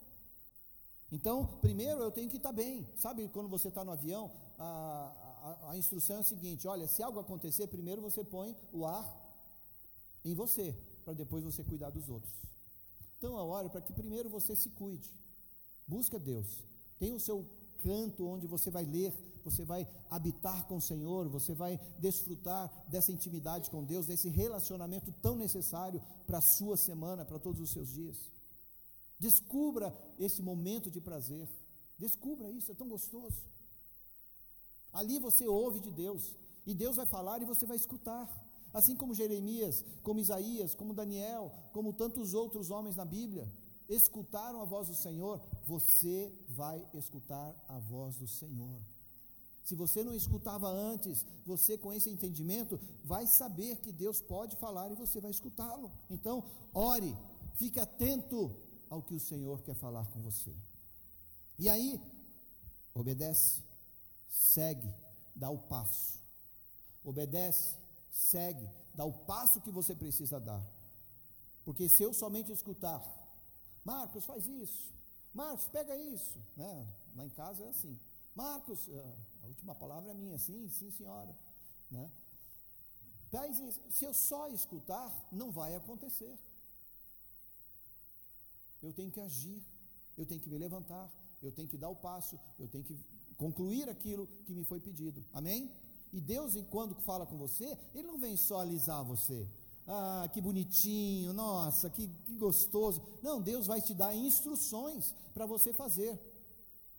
Então, 1.11 1.45
primeiro 1.59 2.01
eu 2.01 2.11
tenho 2.11 2.29
que 2.29 2.37
estar 2.37 2.53
bem. 2.53 2.87
Sabe 2.95 3.27
quando 3.27 3.49
você 3.49 3.67
está 3.67 3.83
no 3.83 3.91
avião, 3.91 4.31
a, 4.57 5.65
a, 5.67 5.71
a, 5.71 5.77
instrução 5.77 6.17
é 6.17 6.19
a 6.19 6.23
seguinte: 6.23 6.67
olha, 6.67 6.87
se 6.87 7.03
algo 7.03 7.19
acontecer, 7.19 7.67
primeiro 7.67 8.01
você 8.01 8.23
põe 8.23 8.55
o 8.71 8.85
ar 8.85 9.05
em 10.23 10.33
você, 10.33 10.73
para 11.03 11.13
depois 11.13 11.43
você 11.43 11.63
cuidar 11.63 11.89
dos 11.89 12.07
outros. 12.07 12.33
Então, 13.17 13.37
eu 13.37 13.45
oro 13.45 13.69
para 13.69 13.81
que 13.81 13.91
primeiro 13.91 14.29
você 14.29 14.55
se 14.55 14.69
cuide. 14.69 15.11
Busca 15.85 16.17
Deus. 16.17 16.63
Tem 16.97 17.13
o 17.13 17.19
seu 17.19 17.45
canto 17.83 18.25
onde 18.25 18.47
você 18.47 18.71
vai 18.71 18.85
ler, 18.85 19.13
você 19.43 19.65
vai 19.65 19.87
habitar 20.09 20.65
com 20.67 20.77
o 20.77 20.81
Senhor, 20.81 21.27
você 21.27 21.53
vai 21.53 21.79
desfrutar 21.99 22.71
dessa 22.87 23.11
intimidade 23.11 23.69
com 23.69 23.83
Deus, 23.83 24.05
desse 24.05 24.29
relacionamento 24.29 25.11
tão 25.21 25.35
necessário 25.35 26.01
para 26.25 26.37
a 26.37 26.41
sua 26.57 26.77
semana, 26.77 27.25
para 27.25 27.39
todos 27.39 27.59
os 27.59 27.71
seus 27.71 27.89
dias. 27.89 28.17
Descubra 29.25 29.95
esse 30.17 30.41
momento 30.41 30.89
de 30.89 30.99
prazer. 30.99 31.47
Descubra 31.99 32.49
isso, 32.49 32.71
é 32.71 32.73
tão 32.73 32.89
gostoso. 32.89 33.39
Ali 34.91 35.19
você 35.19 35.47
ouve 35.47 35.79
de 35.79 35.91
Deus, 35.91 36.35
e 36.65 36.73
Deus 36.73 36.95
vai 36.95 37.05
falar 37.05 37.39
e 37.39 37.45
você 37.45 37.67
vai 37.67 37.77
escutar. 37.77 38.25
Assim 38.73 38.95
como 38.95 39.13
Jeremias, 39.13 39.85
como 40.01 40.19
Isaías, 40.19 40.73
como 40.73 40.95
Daniel, 41.01 41.51
como 41.71 41.93
tantos 41.93 42.33
outros 42.33 42.71
homens 42.71 42.95
na 42.95 43.05
Bíblia, 43.05 43.47
escutaram 43.87 44.59
a 44.59 44.65
voz 44.65 44.87
do 44.87 44.95
Senhor, 44.95 45.39
você 45.67 46.33
vai 46.49 46.83
escutar 46.91 47.53
a 47.67 47.77
voz 47.77 48.17
do 48.17 48.27
Senhor. 48.27 48.81
Se 49.63 49.75
você 49.75 50.03
não 50.03 50.15
escutava 50.15 50.67
antes, 50.67 51.23
você 51.45 51.77
com 51.77 51.93
esse 51.93 52.09
entendimento 52.09 52.79
vai 53.03 53.27
saber 53.27 53.75
que 53.77 53.91
Deus 53.91 54.19
pode 54.19 54.55
falar 54.55 54.91
e 54.91 54.95
você 54.95 55.21
vai 55.21 55.29
escutá-lo. 55.29 55.91
Então, 56.09 56.43
ore, 56.73 57.15
fique 57.53 57.79
atento 57.79 58.55
ao 58.91 59.01
que 59.01 59.15
o 59.15 59.19
Senhor 59.19 59.62
quer 59.63 59.74
falar 59.74 60.05
com 60.07 60.19
você. 60.21 60.53
E 61.57 61.69
aí, 61.69 62.00
obedece, 62.93 63.63
segue, 64.29 64.93
dá 65.33 65.50
o 65.50 65.57
passo. 65.57 66.19
Obedece, 67.01 67.77
segue, 68.12 68.69
dá 68.93 69.05
o 69.05 69.13
passo 69.25 69.62
que 69.62 69.71
você 69.71 69.95
precisa 69.95 70.41
dar. 70.41 70.62
Porque 71.63 71.88
se 71.88 72.03
eu 72.03 72.13
somente 72.13 72.51
escutar, 72.51 73.01
Marcos, 73.86 74.25
faz 74.25 74.45
isso, 74.45 74.91
Marcos, 75.33 75.69
pega 75.69 75.95
isso, 75.95 76.38
né? 76.57 76.93
Lá 77.15 77.25
em 77.25 77.29
casa 77.29 77.63
é 77.63 77.69
assim. 77.69 77.98
Marcos, 78.36 78.89
eh, 78.89 79.15
a 79.43 79.48
última 79.48 79.74
palavra 79.74 80.12
é 80.12 80.13
minha, 80.13 80.38
sim, 80.38 80.69
sim, 80.69 80.91
senhora, 80.91 81.33
né? 81.89 82.12
Isso. 83.51 83.79
Se 83.89 84.03
eu 84.03 84.13
só 84.13 84.50
escutar, 84.50 85.10
não 85.31 85.50
vai 85.50 85.74
acontecer 85.75 86.38
eu 88.81 88.93
tenho 88.93 89.11
que 89.11 89.19
agir, 89.19 89.63
eu 90.17 90.25
tenho 90.25 90.39
que 90.39 90.50
me 90.50 90.57
levantar, 90.57 91.09
eu 91.41 91.51
tenho 91.51 91.67
que 91.67 91.77
dar 91.77 91.89
o 91.89 91.95
passo, 91.95 92.39
eu 92.59 92.67
tenho 92.67 92.83
que 92.83 92.97
concluir 93.38 93.89
aquilo 93.89 94.27
que 94.45 94.53
me 94.53 94.63
foi 94.63 94.79
pedido. 94.79 95.25
Amém? 95.33 95.71
E 96.13 96.19
Deus, 96.19 96.55
enquanto 96.55 96.95
fala 97.01 97.25
com 97.25 97.38
você, 97.38 97.77
Ele 97.93 98.07
não 98.07 98.19
vem 98.19 98.35
só 98.35 98.59
alisar 98.59 99.03
você. 99.03 99.47
Ah, 99.88 100.29
que 100.31 100.39
bonitinho, 100.39 101.33
nossa, 101.33 101.89
que, 101.89 102.07
que 102.07 102.38
gostoso. 102.38 103.01
Não, 103.21 103.41
Deus 103.41 103.67
vai 103.67 103.81
te 103.81 103.93
dar 103.93 104.15
instruções 104.15 105.13
para 105.33 105.45
você 105.45 105.73
fazer. 105.73 106.19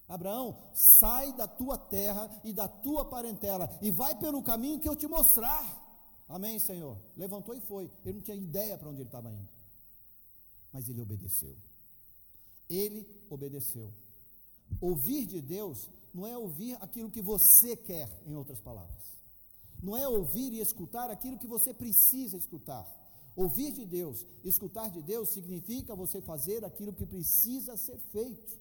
Abraão, 0.09 0.59
sai 0.75 1.33
da 1.35 1.47
tua 1.47 1.79
terra 1.79 2.29
e 2.43 2.53
da 2.53 2.69
tua 2.69 3.05
parentela 3.05 3.71
e 3.81 3.91
vai 3.91 4.19
pelo 4.19 4.43
caminho 4.43 4.81
que 4.81 4.89
eu 4.89 4.97
te 4.97 5.07
mostrar. 5.07 5.81
Amém, 6.29 6.59
Senhor? 6.59 6.99
Levantou 7.17 7.55
e 7.55 7.61
foi. 7.61 7.91
Ele 8.05 8.19
não 8.19 8.23
tinha 8.23 8.37
ideia 8.37 8.77
para 8.77 8.89
onde 8.89 9.01
ele 9.01 9.09
estava 9.09 9.31
indo, 9.31 9.49
mas 10.73 10.89
ele 10.89 11.01
obedeceu 11.01 11.57
ele 12.75 13.07
obedeceu. 13.29 13.93
Ouvir 14.81 15.27
de 15.27 15.41
Deus 15.41 15.89
não 16.13 16.27
é 16.27 16.37
ouvir 16.37 16.77
aquilo 16.81 17.11
que 17.11 17.23
você 17.23 17.77
quer, 17.77 18.23
em 18.27 18.35
outras 18.35 18.61
palavras. 18.61 19.13
Não 19.83 19.97
é 19.97 20.07
ouvir 20.09 20.53
e 20.53 20.61
escutar 20.61 21.11
aquilo 21.11 21.39
que 21.39 21.47
você 21.47 21.75
precisa 21.75 22.37
escutar. 22.37 22.87
Ouvir 23.35 23.73
de 23.73 23.87
Deus, 23.87 24.27
escutar 24.45 24.91
de 24.91 25.03
Deus 25.03 25.31
significa 25.31 25.95
você 25.95 26.21
fazer 26.21 26.65
aquilo 26.65 26.93
que 26.93 27.07
precisa 27.07 27.77
ser 27.77 27.99
feito. 27.99 28.59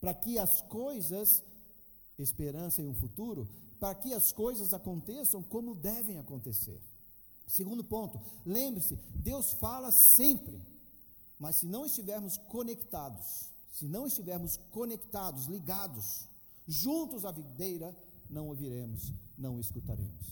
Para 0.00 0.14
que 0.14 0.38
as 0.38 0.60
coisas, 0.62 1.42
esperança 2.18 2.82
em 2.82 2.88
um 2.88 2.94
futuro, 2.94 3.48
para 3.80 3.94
que 3.94 4.12
as 4.12 4.32
coisas 4.32 4.74
aconteçam 4.74 5.42
como 5.42 5.74
devem 5.74 6.18
acontecer. 6.18 6.80
Segundo 7.46 7.82
ponto, 7.82 8.20
lembre-se, 8.44 8.96
Deus 9.14 9.52
fala 9.52 9.90
sempre. 9.90 10.60
Mas 11.38 11.56
se 11.56 11.66
não 11.66 11.86
estivermos 11.86 12.36
conectados, 12.36 13.50
se 13.70 13.86
não 13.86 14.06
estivermos 14.06 14.56
conectados, 14.70 15.46
ligados, 15.46 16.28
juntos 16.66 17.24
à 17.24 17.30
videira, 17.30 17.96
não 18.28 18.48
ouviremos, 18.48 19.12
não 19.36 19.60
escutaremos. 19.60 20.26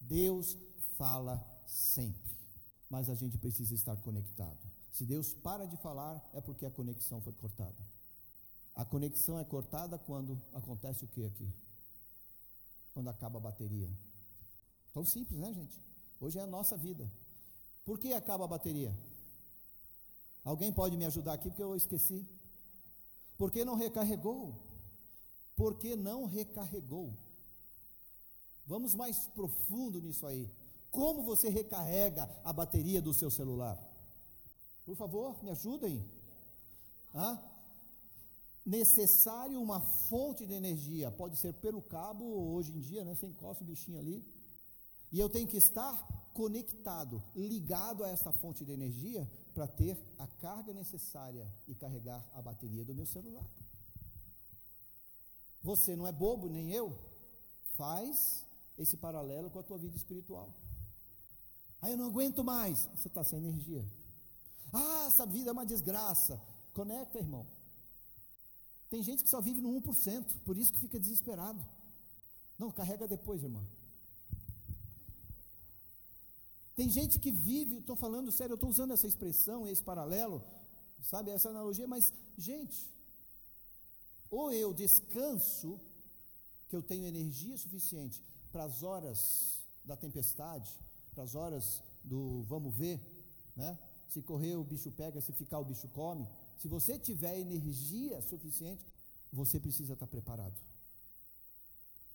Deus 0.00 0.56
fala 0.96 1.42
sempre, 1.66 2.36
mas 2.90 3.08
a 3.08 3.14
gente 3.14 3.38
precisa 3.38 3.74
estar 3.74 3.96
conectado. 3.96 4.58
Se 4.90 5.04
Deus 5.04 5.32
para 5.32 5.66
de 5.66 5.76
falar, 5.78 6.22
é 6.32 6.40
porque 6.40 6.66
a 6.66 6.70
conexão 6.70 7.20
foi 7.20 7.32
cortada. 7.32 7.78
A 8.74 8.84
conexão 8.84 9.38
é 9.38 9.44
cortada 9.44 9.98
quando 9.98 10.40
acontece 10.52 11.04
o 11.04 11.08
que 11.08 11.24
aqui? 11.24 11.52
Quando 12.92 13.08
acaba 13.08 13.38
a 13.38 13.42
bateria. 13.42 13.88
Tão 14.92 15.04
simples, 15.04 15.38
né, 15.38 15.52
gente? 15.52 15.80
Hoje 16.20 16.38
é 16.38 16.42
a 16.42 16.46
nossa 16.46 16.76
vida. 16.76 17.10
Por 17.84 17.98
que 17.98 18.12
acaba 18.12 18.44
a 18.44 18.48
bateria? 18.48 18.96
Alguém 20.44 20.72
pode 20.72 20.96
me 20.96 21.06
ajudar 21.06 21.32
aqui 21.32 21.48
porque 21.48 21.62
eu 21.62 21.74
esqueci? 21.74 22.26
Porque 23.38 23.64
não 23.64 23.74
recarregou? 23.74 24.54
Porque 25.56 25.96
não 25.96 26.26
recarregou? 26.26 27.12
Vamos 28.66 28.94
mais 28.94 29.26
profundo 29.28 30.00
nisso 30.00 30.26
aí. 30.26 30.50
Como 30.90 31.22
você 31.22 31.48
recarrega 31.48 32.30
a 32.44 32.52
bateria 32.52 33.00
do 33.00 33.14
seu 33.14 33.30
celular? 33.30 33.78
Por 34.84 34.96
favor, 34.96 35.42
me 35.42 35.50
ajudem. 35.50 36.04
Hã? 37.14 37.40
Necessário 38.64 39.60
uma 39.60 39.80
fonte 39.80 40.46
de 40.46 40.52
energia. 40.52 41.10
Pode 41.10 41.36
ser 41.36 41.54
pelo 41.54 41.80
cabo, 41.82 42.24
hoje 42.54 42.72
em 42.72 42.80
dia, 42.80 43.04
né? 43.04 43.14
Você 43.14 43.26
encosta 43.26 43.64
o 43.64 43.66
bichinho 43.66 43.98
ali. 43.98 44.24
E 45.10 45.18
eu 45.18 45.28
tenho 45.28 45.48
que 45.48 45.56
estar 45.56 46.06
conectado, 46.32 47.22
ligado 47.34 48.04
a 48.04 48.08
essa 48.08 48.32
fonte 48.32 48.64
de 48.64 48.72
energia 48.72 49.28
para 49.54 49.66
ter 49.66 49.96
a 50.18 50.26
carga 50.26 50.72
necessária 50.72 51.46
e 51.68 51.74
carregar 51.74 52.24
a 52.34 52.42
bateria 52.42 52.84
do 52.84 52.94
meu 52.94 53.06
celular. 53.06 53.48
Você 55.62 55.94
não 55.96 56.06
é 56.06 56.12
bobo, 56.12 56.48
nem 56.48 56.72
eu. 56.72 56.98
Faz 57.76 58.44
esse 58.76 58.96
paralelo 58.96 59.50
com 59.50 59.60
a 59.60 59.62
tua 59.62 59.78
vida 59.78 59.96
espiritual. 59.96 60.52
Aí 61.80 61.92
eu 61.92 61.96
não 61.96 62.06
aguento 62.06 62.42
mais. 62.42 62.88
Você 62.96 63.08
está 63.08 63.22
sem 63.22 63.38
energia. 63.38 63.84
Ah, 64.72 65.04
essa 65.06 65.24
vida 65.24 65.50
é 65.50 65.52
uma 65.52 65.64
desgraça. 65.64 66.40
Conecta, 66.72 67.18
irmão. 67.18 67.46
Tem 68.90 69.02
gente 69.02 69.22
que 69.22 69.30
só 69.30 69.40
vive 69.40 69.60
no 69.60 69.70
1%, 69.80 70.40
por 70.44 70.56
isso 70.56 70.72
que 70.72 70.80
fica 70.80 70.98
desesperado. 70.98 71.64
Não, 72.58 72.70
carrega 72.70 73.08
depois, 73.08 73.42
irmã. 73.42 73.62
Tem 76.74 76.88
gente 76.88 77.18
que 77.18 77.30
vive, 77.30 77.78
estou 77.78 77.94
falando 77.94 78.32
sério, 78.32 78.54
estou 78.54 78.68
usando 78.68 78.92
essa 78.92 79.06
expressão, 79.06 79.66
esse 79.66 79.82
paralelo, 79.82 80.42
sabe, 81.02 81.30
essa 81.30 81.48
analogia, 81.48 81.86
mas, 81.86 82.12
gente, 82.36 82.88
ou 84.30 84.50
eu 84.52 84.74
descanso, 84.74 85.80
que 86.68 86.74
eu 86.74 86.82
tenho 86.82 87.06
energia 87.06 87.56
suficiente 87.56 88.20
para 88.50 88.64
as 88.64 88.82
horas 88.82 89.62
da 89.84 89.96
tempestade, 89.96 90.68
para 91.14 91.22
as 91.22 91.36
horas 91.36 91.82
do 92.02 92.42
vamos 92.44 92.74
ver, 92.74 93.00
né? 93.54 93.78
Se 94.08 94.20
correr 94.22 94.56
o 94.56 94.64
bicho 94.64 94.90
pega, 94.90 95.20
se 95.20 95.32
ficar 95.32 95.60
o 95.60 95.64
bicho 95.64 95.88
come. 95.88 96.26
Se 96.58 96.66
você 96.66 96.98
tiver 96.98 97.38
energia 97.38 98.20
suficiente, 98.22 98.84
você 99.32 99.60
precisa 99.60 99.92
estar 99.92 100.06
preparado. 100.06 100.54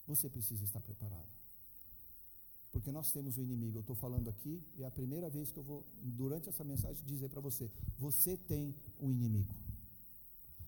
Você 0.08 0.30
precisa 0.30 0.63
estar 0.66 0.82
preparado. 0.82 1.38
Porque 2.72 2.92
nós 2.92 3.12
temos 3.12 3.38
o 3.38 3.42
um 3.42 3.44
inimigo. 3.44 3.78
Eu 3.78 3.82
estou 3.82 3.96
falando 3.96 4.30
aqui, 4.30 4.64
e 4.78 4.84
é 4.84 4.86
a 4.86 4.92
primeira 4.92 5.30
vez 5.30 5.52
que 5.52 5.58
eu 5.58 5.64
vou, 5.64 5.84
durante 6.02 6.50
essa 6.50 6.64
mensagem, 6.64 7.04
dizer 7.06 7.30
para 7.30 7.42
você: 7.42 7.70
você 7.98 8.38
tem 8.38 8.76
um 9.00 9.12
inimigo. 9.12 9.54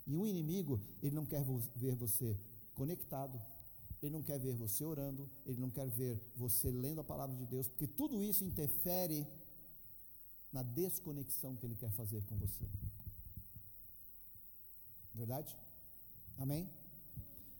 E 0.07 0.17
um 0.17 0.25
inimigo, 0.25 0.81
ele 1.01 1.15
não 1.15 1.25
quer 1.25 1.43
ver 1.75 1.95
você 1.95 2.35
conectado, 2.73 3.39
ele 4.01 4.11
não 4.11 4.23
quer 4.23 4.39
ver 4.39 4.53
você 4.53 4.83
orando, 4.83 5.29
ele 5.45 5.61
não 5.61 5.69
quer 5.69 5.87
ver 5.87 6.19
você 6.35 6.71
lendo 6.71 7.01
a 7.01 7.03
palavra 7.03 7.35
de 7.35 7.45
Deus, 7.45 7.67
porque 7.67 7.87
tudo 7.87 8.21
isso 8.21 8.43
interfere 8.43 9.27
na 10.51 10.63
desconexão 10.63 11.55
que 11.55 11.65
ele 11.65 11.75
quer 11.75 11.91
fazer 11.91 12.23
com 12.25 12.35
você. 12.37 12.65
Verdade? 15.13 15.55
Amém? 16.39 16.69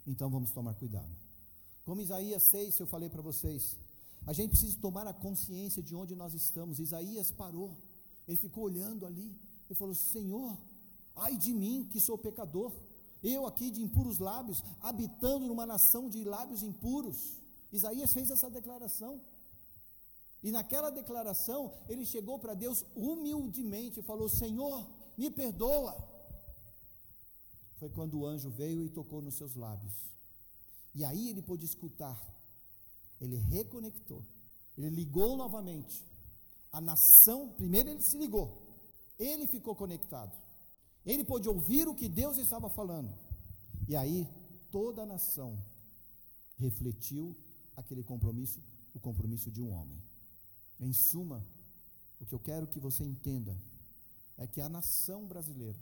Então 0.08 0.30
vamos 0.30 0.52
tomar 0.52 0.74
cuidado. 0.74 1.16
Como 1.86 2.02
Isaías 2.02 2.44
6, 2.44 2.80
eu 2.80 2.88
falei 2.88 3.10
para 3.10 3.22
vocês, 3.22 3.78
a 4.25 4.34
gente 4.34 4.51
precisa 4.51 4.78
tomar 4.80 5.08
a 5.08 5.13
consciência 5.13 5.82
de 5.82 5.96
onde 5.96 6.16
nós 6.16 6.34
estamos. 6.34 6.80
Isaías 6.80 7.32
parou, 7.32 7.78
ele 8.28 8.38
ficou 8.38 8.66
olhando 8.66 9.06
ali, 9.06 9.36
ele 9.66 9.75
falou: 9.75 9.96
Senhor, 9.96 10.58
ai 11.16 11.38
de 11.38 11.54
mim 11.54 11.88
que 11.92 12.00
sou 12.00 12.18
pecador, 12.18 12.72
eu 13.24 13.46
aqui 13.46 13.70
de 13.70 13.82
impuros 13.82 14.20
lábios, 14.20 14.63
habitando 14.81 15.46
numa 15.46 15.66
nação 15.66 16.10
de 16.10 16.24
lábios 16.24 16.64
impuros. 16.64 17.38
Isaías 17.72 18.14
fez 18.14 18.29
essa 18.29 18.50
declaração. 18.50 19.22
E 20.44 20.51
naquela 20.51 20.90
declaração, 20.90 21.72
ele 21.88 22.03
chegou 22.05 22.40
para 22.40 22.55
Deus 22.55 22.84
humildemente 22.96 24.00
e 24.00 24.03
falou: 24.03 24.27
Senhor, 24.27 24.88
me 25.18 25.29
perdoa. 25.29 25.96
Foi 27.77 27.90
quando 27.90 28.20
o 28.20 28.25
anjo 28.25 28.50
veio 28.50 28.84
e 28.84 28.90
tocou 28.90 29.22
nos 29.22 29.36
seus 29.36 29.55
lábios. 29.55 29.94
E 30.94 31.03
aí 31.03 31.29
ele 31.29 31.42
pôde 31.42 31.66
escutar 31.66 32.20
ele 33.22 33.38
reconectou, 33.38 34.25
ele 34.77 34.90
ligou 34.90 35.38
novamente. 35.38 36.03
A 36.72 36.81
nação, 36.81 37.50
primeiro 37.50 37.90
ele 37.90 38.01
se 38.01 38.18
ligou, 38.18 38.62
ele 39.20 39.46
ficou 39.46 39.75
conectado, 39.75 40.36
ele 41.05 41.24
pôde 41.24 41.48
ouvir 41.48 41.88
o 41.88 41.96
que 41.96 42.10
Deus 42.10 42.38
estava 42.38 42.70
falando, 42.70 43.14
e 43.88 43.96
aí 43.96 44.27
toda 44.72 45.03
a 45.03 45.05
nação 45.05 45.64
refletiu 46.57 47.36
aquele 47.75 48.03
compromisso, 48.03 48.60
o 48.94 49.00
compromisso 49.00 49.51
de 49.51 49.62
um 49.62 49.72
homem. 49.72 50.01
Em 50.79 50.94
suma, 50.94 51.46
o 52.20 52.25
que 52.25 52.34
eu 52.34 52.40
quero 52.40 52.68
que 52.68 52.79
você 52.79 53.03
entenda 53.03 53.55
é 54.38 54.48
que 54.48 54.62
a 54.62 54.70
nação 54.70 55.27
brasileira 55.27 55.79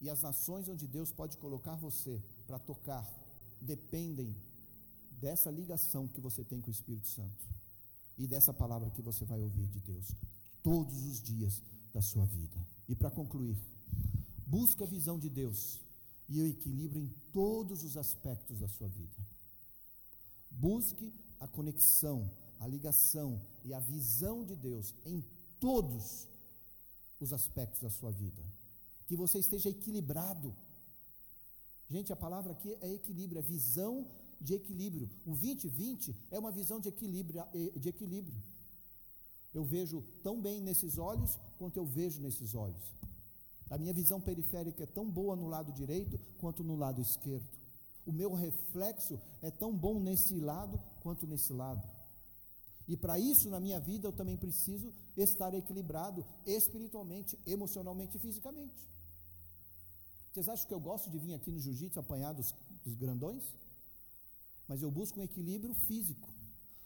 e 0.00 0.08
as 0.08 0.22
nações 0.22 0.68
onde 0.68 0.86
Deus 0.86 1.10
pode 1.10 1.36
colocar 1.38 1.74
você 1.74 2.22
para 2.46 2.58
tocar 2.58 3.04
dependem 3.60 4.36
dessa 5.20 5.50
ligação 5.50 6.08
que 6.08 6.20
você 6.20 6.44
tem 6.44 6.60
com 6.60 6.68
o 6.68 6.72
Espírito 6.72 7.08
Santo 7.08 7.44
e 8.16 8.26
dessa 8.26 8.52
palavra 8.52 8.90
que 8.90 9.02
você 9.02 9.24
vai 9.24 9.40
ouvir 9.40 9.66
de 9.66 9.80
Deus 9.80 10.06
todos 10.62 11.04
os 11.04 11.20
dias 11.20 11.62
da 11.92 12.00
sua 12.00 12.24
vida. 12.24 12.58
E 12.88 12.94
para 12.94 13.10
concluir, 13.10 13.56
busque 14.46 14.82
a 14.82 14.86
visão 14.86 15.18
de 15.18 15.28
Deus 15.28 15.80
e 16.28 16.40
o 16.40 16.46
equilíbrio 16.46 17.02
em 17.02 17.08
todos 17.32 17.82
os 17.84 17.96
aspectos 17.96 18.60
da 18.60 18.68
sua 18.68 18.88
vida. 18.88 19.16
Busque 20.50 21.12
a 21.40 21.46
conexão, 21.46 22.30
a 22.58 22.66
ligação 22.66 23.40
e 23.64 23.72
a 23.72 23.80
visão 23.80 24.44
de 24.44 24.56
Deus 24.56 24.94
em 25.04 25.24
todos 25.60 26.28
os 27.20 27.32
aspectos 27.32 27.80
da 27.80 27.90
sua 27.90 28.10
vida. 28.10 28.42
Que 29.06 29.16
você 29.16 29.38
esteja 29.38 29.70
equilibrado. 29.70 30.54
Gente, 31.88 32.12
a 32.12 32.16
palavra 32.16 32.52
aqui 32.52 32.76
é 32.80 32.92
equilíbrio, 32.92 33.38
é 33.38 33.42
visão 33.42 34.06
de 34.40 34.54
equilíbrio. 34.54 35.10
O 35.24 35.34
2020 35.34 36.14
é 36.30 36.38
uma 36.38 36.50
visão 36.50 36.80
de 36.80 36.88
equilíbrio, 36.88 37.42
eh, 37.54 37.78
de 37.78 37.88
equilíbrio. 37.88 38.40
Eu 39.52 39.64
vejo 39.64 40.02
tão 40.22 40.40
bem 40.40 40.60
nesses 40.60 40.98
olhos 40.98 41.38
quanto 41.58 41.76
eu 41.76 41.86
vejo 41.86 42.20
nesses 42.20 42.54
olhos. 42.54 42.82
A 43.70 43.76
minha 43.76 43.92
visão 43.92 44.20
periférica 44.20 44.82
é 44.82 44.86
tão 44.86 45.10
boa 45.10 45.36
no 45.36 45.46
lado 45.46 45.72
direito 45.72 46.18
quanto 46.38 46.62
no 46.62 46.76
lado 46.76 47.00
esquerdo. 47.00 47.46
O 48.06 48.12
meu 48.12 48.32
reflexo 48.32 49.20
é 49.42 49.50
tão 49.50 49.76
bom 49.76 50.00
nesse 50.00 50.38
lado 50.40 50.80
quanto 51.02 51.26
nesse 51.26 51.52
lado. 51.52 51.86
E 52.86 52.96
para 52.96 53.18
isso, 53.18 53.50
na 53.50 53.60
minha 53.60 53.78
vida, 53.78 54.08
eu 54.08 54.12
também 54.12 54.36
preciso 54.36 54.94
estar 55.14 55.52
equilibrado 55.52 56.24
espiritualmente, 56.46 57.38
emocionalmente 57.46 58.16
e 58.16 58.20
fisicamente. 58.20 58.88
Vocês 60.32 60.48
acham 60.48 60.66
que 60.66 60.72
eu 60.72 60.80
gosto 60.80 61.10
de 61.10 61.18
vir 61.18 61.34
aqui 61.34 61.50
no 61.50 61.60
jiu-jitsu 61.60 62.00
apanhar 62.00 62.32
dos, 62.32 62.54
dos 62.82 62.94
grandões? 62.94 63.42
Mas 64.68 64.82
eu 64.82 64.90
busco 64.90 65.18
um 65.18 65.22
equilíbrio 65.22 65.74
físico, 65.74 66.28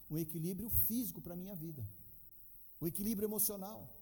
um 0.09 0.17
equilíbrio 0.17 0.71
físico 0.71 1.21
para 1.21 1.35
a 1.35 1.37
minha 1.37 1.55
vida, 1.55 1.85
o 2.81 2.87
equilíbrio 2.87 3.27
emocional. 3.27 3.93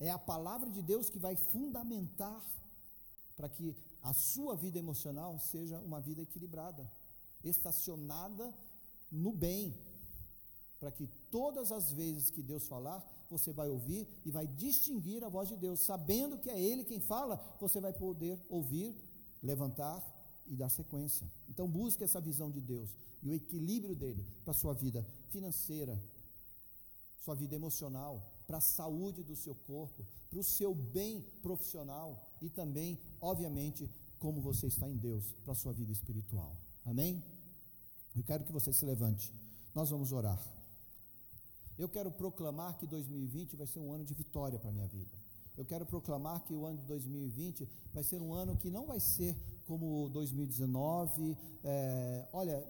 É 0.00 0.10
a 0.10 0.18
palavra 0.18 0.70
de 0.70 0.82
Deus 0.82 1.08
que 1.10 1.18
vai 1.18 1.36
fundamentar 1.36 2.42
para 3.36 3.48
que 3.48 3.76
a 4.02 4.12
sua 4.12 4.56
vida 4.56 4.78
emocional 4.78 5.38
seja 5.38 5.78
uma 5.80 6.00
vida 6.00 6.22
equilibrada, 6.22 6.90
estacionada 7.42 8.52
no 9.10 9.32
bem, 9.32 9.78
para 10.80 10.90
que 10.90 11.06
todas 11.30 11.70
as 11.70 11.92
vezes 11.92 12.30
que 12.30 12.42
Deus 12.42 12.66
falar, 12.66 13.02
você 13.30 13.52
vai 13.52 13.68
ouvir 13.68 14.06
e 14.24 14.30
vai 14.30 14.46
distinguir 14.46 15.24
a 15.24 15.28
voz 15.28 15.48
de 15.48 15.56
Deus, 15.56 15.80
sabendo 15.80 16.38
que 16.38 16.50
é 16.50 16.60
Ele 16.60 16.84
quem 16.84 17.00
fala, 17.00 17.36
você 17.60 17.80
vai 17.80 17.92
poder 17.92 18.38
ouvir, 18.48 18.94
levantar 19.42 20.02
e 20.46 20.56
dar 20.56 20.68
sequência. 20.68 21.30
Então 21.48 21.68
busque 21.68 22.04
essa 22.04 22.20
visão 22.20 22.50
de 22.50 22.60
Deus 22.60 22.90
e 23.22 23.28
o 23.28 23.34
equilíbrio 23.34 23.94
dele 23.94 24.24
para 24.44 24.52
sua 24.52 24.74
vida 24.74 25.04
financeira, 25.30 25.98
sua 27.24 27.34
vida 27.34 27.54
emocional, 27.54 28.22
para 28.46 28.58
a 28.58 28.60
saúde 28.60 29.22
do 29.22 29.34
seu 29.34 29.54
corpo, 29.54 30.06
para 30.30 30.38
o 30.38 30.44
seu 30.44 30.74
bem 30.74 31.22
profissional 31.42 32.28
e 32.42 32.50
também, 32.50 32.98
obviamente, 33.20 33.90
como 34.18 34.40
você 34.40 34.66
está 34.66 34.88
em 34.88 34.96
Deus, 34.96 35.24
para 35.42 35.52
a 35.52 35.56
sua 35.56 35.72
vida 35.72 35.92
espiritual. 35.92 36.56
Amém? 36.84 37.22
Eu 38.14 38.22
quero 38.22 38.44
que 38.44 38.52
você 38.52 38.72
se 38.72 38.84
levante. 38.84 39.32
Nós 39.74 39.90
vamos 39.90 40.12
orar. 40.12 40.40
Eu 41.76 41.88
quero 41.88 42.10
proclamar 42.10 42.78
que 42.78 42.86
2020 42.86 43.56
vai 43.56 43.66
ser 43.66 43.80
um 43.80 43.92
ano 43.92 44.04
de 44.04 44.14
vitória 44.14 44.58
para 44.58 44.70
a 44.70 44.72
minha 44.72 44.86
vida. 44.86 45.23
Eu 45.56 45.64
quero 45.64 45.86
proclamar 45.86 46.42
que 46.44 46.52
o 46.52 46.64
ano 46.66 46.78
de 46.78 46.86
2020 46.86 47.68
vai 47.92 48.02
ser 48.02 48.20
um 48.20 48.32
ano 48.32 48.56
que 48.56 48.70
não 48.70 48.86
vai 48.86 48.98
ser 49.00 49.36
como 49.66 50.08
2019. 50.10 51.36
É, 51.62 52.28
olha, 52.32 52.66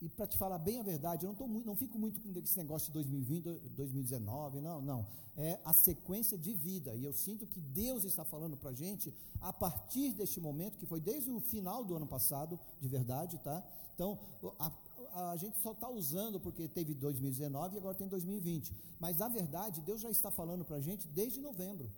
e 0.00 0.08
para 0.08 0.26
te 0.26 0.36
falar 0.36 0.58
bem 0.58 0.80
a 0.80 0.82
verdade, 0.82 1.24
eu 1.24 1.28
não, 1.28 1.36
tô 1.36 1.46
muito, 1.46 1.64
não 1.64 1.76
fico 1.76 1.96
muito 1.98 2.20
com 2.20 2.36
esse 2.40 2.58
negócio 2.58 2.88
de 2.88 2.94
2020, 2.94 3.44
2019, 3.76 4.60
não, 4.60 4.82
não. 4.82 5.06
É 5.36 5.58
a 5.64 5.72
sequência 5.72 6.36
de 6.36 6.52
vida. 6.52 6.94
E 6.94 7.04
eu 7.04 7.12
sinto 7.12 7.46
que 7.46 7.60
Deus 7.60 8.04
está 8.04 8.24
falando 8.24 8.56
para 8.56 8.70
a 8.70 8.74
gente 8.74 9.14
a 9.40 9.52
partir 9.52 10.12
deste 10.12 10.40
momento, 10.40 10.76
que 10.76 10.86
foi 10.86 11.00
desde 11.00 11.30
o 11.30 11.40
final 11.40 11.84
do 11.84 11.94
ano 11.94 12.06
passado, 12.06 12.58
de 12.80 12.88
verdade, 12.88 13.38
tá? 13.38 13.62
Então, 13.94 14.18
a, 14.58 14.72
a 15.30 15.36
gente 15.36 15.60
só 15.60 15.72
está 15.72 15.88
usando 15.88 16.40
porque 16.40 16.66
teve 16.66 16.94
2019 16.94 17.76
e 17.76 17.78
agora 17.78 17.94
tem 17.94 18.08
2020. 18.08 18.72
Mas, 18.98 19.18
na 19.18 19.28
verdade, 19.28 19.80
Deus 19.82 20.00
já 20.00 20.10
está 20.10 20.30
falando 20.30 20.64
para 20.64 20.76
a 20.76 20.80
gente 20.80 21.06
desde 21.08 21.40
novembro, 21.40 21.88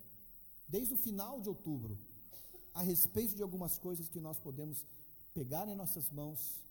desde 0.67 0.93
o 0.93 0.97
final 0.97 1.41
de 1.41 1.49
outubro, 1.49 1.97
a 2.73 2.81
respeito 2.81 3.35
de 3.35 3.43
algumas 3.43 3.77
coisas 3.77 4.09
que 4.09 4.19
nós 4.19 4.37
podemos 4.39 4.85
pegar 5.33 5.67
em 5.67 5.75
nossas 5.75 6.09
mãos 6.11 6.65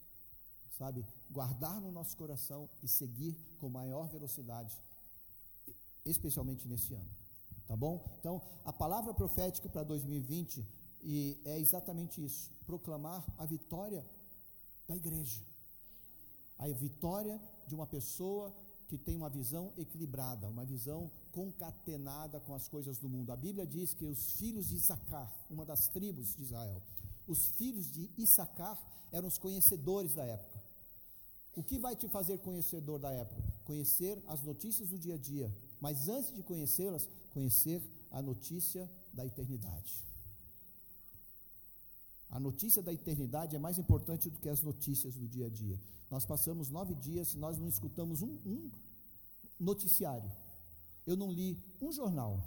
sabe, 0.79 1.07
guardar 1.31 1.81
no 1.81 1.91
nosso 1.91 2.17
coração 2.17 2.69
e 2.83 2.89
seguir 2.89 3.37
com 3.59 3.69
maior 3.69 4.09
velocidade, 4.09 4.77
especialmente 6.05 6.67
nesse 6.67 6.95
ano. 6.95 7.11
Tá 7.67 7.77
bom? 7.77 8.05
Então, 8.19 8.43
a 8.65 8.73
palavra 8.73 9.15
profética 9.15 9.69
para 9.69 9.85
2020 9.85 10.67
e 11.03 11.41
é 11.45 11.59
exatamente 11.59 12.23
isso: 12.23 12.51
proclamar 12.67 13.25
a 13.39 13.47
vitória 13.47 14.05
da 14.87 14.97
igreja. 14.97 15.41
A 16.59 16.69
vitória 16.69 17.41
de 17.67 17.75
uma 17.75 17.87
pessoa 17.87 18.55
que 18.89 18.99
tem 18.99 19.17
uma 19.17 19.31
visão 19.31 19.73
equilibrada, 19.77 20.49
uma 20.49 20.65
visão 20.65 21.11
concatenada 21.33 22.41
com 22.41 22.55
as 22.55 22.69
coisas 22.69 22.99
do 22.99 23.09
mundo. 23.09 23.33
A 23.33 23.37
Bíblia 23.37 23.67
diz 23.67 23.95
que 23.95 24.05
os 24.05 24.33
filhos 24.33 24.69
de 24.69 24.77
Issacar, 24.77 25.33
uma 25.51 25.65
das 25.65 25.89
tribos 25.89 26.35
de 26.37 26.43
Israel, 26.43 26.83
os 27.27 27.49
filhos 27.49 27.91
de 27.91 28.11
Issacar 28.19 28.79
eram 29.11 29.29
os 29.29 29.39
conhecedores 29.39 30.15
da 30.15 30.25
época. 30.25 30.63
O 31.57 31.63
que 31.63 31.79
vai 31.79 31.95
te 31.95 32.09
fazer 32.09 32.39
conhecedor 32.39 32.99
da 32.99 33.11
época? 33.13 33.43
Conhecer 33.65 34.23
as 34.27 34.43
notícias 34.43 34.89
do 34.89 34.99
dia 34.99 35.15
a 35.15 35.19
dia, 35.19 35.55
mas 35.81 36.09
antes 36.09 36.35
de 36.35 36.43
conhecê-las, 36.43 37.09
conhecer 37.33 37.83
a 38.11 38.21
notícia 38.21 38.91
da 39.13 39.25
eternidade. 39.25 40.05
A 42.35 42.41
notícia 42.41 42.83
da 42.83 42.93
eternidade 42.93 43.55
é 43.55 43.61
mais 43.61 43.79
importante 43.79 44.29
do 44.29 44.41
que 44.41 44.49
as 44.49 44.61
notícias 44.61 45.15
do 45.15 45.29
dia 45.29 45.47
a 45.47 45.49
dia. 45.49 45.79
Nós 46.11 46.27
passamos 46.27 46.69
nove 46.69 46.93
dias, 46.97 47.33
nós 47.37 47.57
não 47.59 47.69
escutamos 47.69 48.23
um, 48.23 48.33
um 48.45 48.71
noticiário. 49.61 50.29
Eu 51.07 51.17
não 51.17 51.31
li 51.31 51.57
um 51.81 51.93
jornal. 51.93 52.43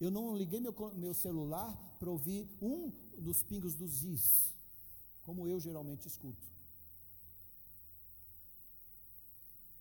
Eu 0.00 0.12
não 0.12 0.36
liguei 0.36 0.60
meu, 0.60 0.72
meu 0.94 1.12
celular 1.12 1.76
para 1.98 2.08
ouvir 2.08 2.48
um 2.62 2.92
dos 3.18 3.42
pingos 3.42 3.74
dos 3.74 4.04
is, 4.04 4.54
como 5.24 5.48
eu 5.48 5.58
geralmente 5.58 6.06
escuto. 6.06 6.46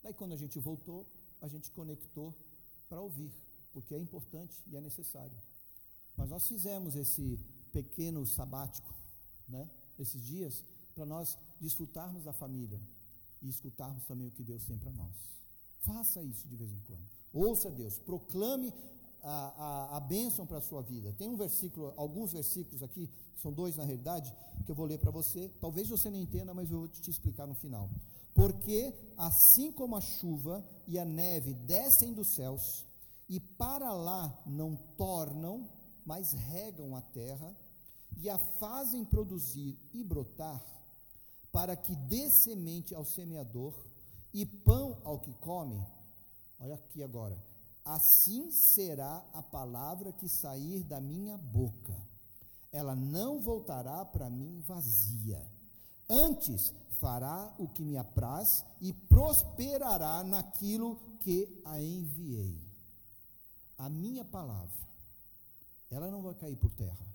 Daí, 0.01 0.13
quando 0.15 0.33
a 0.33 0.37
gente 0.37 0.57
voltou, 0.57 1.05
a 1.39 1.47
gente 1.47 1.69
conectou 1.69 2.33
para 2.89 2.99
ouvir, 2.99 3.31
porque 3.71 3.93
é 3.93 3.99
importante 3.99 4.55
e 4.65 4.75
é 4.75 4.81
necessário. 4.81 5.37
Mas 6.17 6.31
nós 6.31 6.47
fizemos 6.47 6.95
esse 6.95 7.39
pequeno 7.71 8.25
sabático, 8.25 9.04
né, 9.47 9.69
esses 9.99 10.23
dias, 10.23 10.63
para 10.93 11.05
nós 11.05 11.37
desfrutarmos 11.59 12.23
da 12.23 12.33
família 12.33 12.79
e 13.41 13.49
escutarmos 13.49 14.03
também 14.05 14.27
o 14.27 14.31
que 14.31 14.43
Deus 14.43 14.63
tem 14.65 14.77
para 14.77 14.91
nós. 14.91 15.15
Faça 15.81 16.23
isso 16.23 16.47
de 16.47 16.55
vez 16.55 16.71
em 16.71 16.79
quando. 16.87 17.03
Ouça 17.33 17.69
Deus, 17.69 17.97
proclame 17.99 18.73
a, 19.21 19.29
a, 19.31 19.97
a 19.97 19.99
bênção 19.99 20.45
para 20.45 20.57
a 20.57 20.61
sua 20.61 20.81
vida. 20.81 21.13
Tem 21.13 21.27
um 21.27 21.35
versículo, 21.35 21.93
alguns 21.97 22.31
versículos 22.31 22.81
aqui, 22.81 23.09
são 23.41 23.51
dois 23.51 23.75
na 23.75 23.83
realidade, 23.83 24.33
que 24.65 24.71
eu 24.71 24.75
vou 24.75 24.85
ler 24.85 24.99
para 24.99 25.11
você. 25.11 25.51
Talvez 25.59 25.89
você 25.89 26.09
não 26.09 26.17
entenda, 26.17 26.53
mas 26.53 26.71
eu 26.71 26.79
vou 26.79 26.87
te 26.87 27.09
explicar 27.09 27.45
no 27.45 27.55
final. 27.55 27.89
Porque 28.33 28.93
assim 29.17 29.71
como 29.71 29.95
a 29.95 30.01
chuva 30.01 30.63
e 30.87 30.99
a 30.99 31.05
neve 31.05 31.53
descem 31.53 32.13
dos 32.13 32.29
céus 32.35 32.85
e 33.27 33.39
para 33.39 33.93
lá 33.93 34.41
não 34.45 34.75
tornam, 34.97 35.69
mas 36.05 36.33
regam 36.33 36.95
a 36.95 37.01
terra 37.01 37.55
e 38.17 38.29
a 38.29 38.37
fazem 38.37 39.03
produzir 39.03 39.77
e 39.93 40.03
brotar, 40.03 40.63
para 41.51 41.75
que 41.75 41.95
dê 41.95 42.29
semente 42.29 42.93
ao 42.93 43.05
semeador 43.05 43.73
e 44.33 44.45
pão 44.45 45.01
ao 45.03 45.19
que 45.19 45.33
come. 45.35 45.81
Olha 46.59 46.75
aqui 46.75 47.03
agora. 47.03 47.37
Assim 47.83 48.49
será 48.51 49.23
a 49.33 49.43
palavra 49.43 50.11
que 50.11 50.27
sair 50.27 50.83
da 50.83 50.99
minha 50.99 51.37
boca. 51.37 51.95
Ela 52.71 52.95
não 52.95 53.39
voltará 53.39 54.03
para 54.03 54.29
mim 54.29 54.59
vazia. 54.61 55.45
Antes 56.09 56.73
fará 56.99 57.53
o 57.59 57.67
que 57.67 57.83
me 57.83 57.97
apraz 57.97 58.65
e 58.81 58.91
prosperará 58.91 60.23
naquilo 60.23 60.95
que 61.21 61.61
a 61.63 61.79
enviei. 61.79 62.59
A 63.77 63.89
minha 63.89 64.25
palavra, 64.25 64.87
ela 65.91 66.09
não 66.09 66.21
vai 66.21 66.33
cair 66.33 66.55
por 66.55 66.71
terra, 66.71 67.05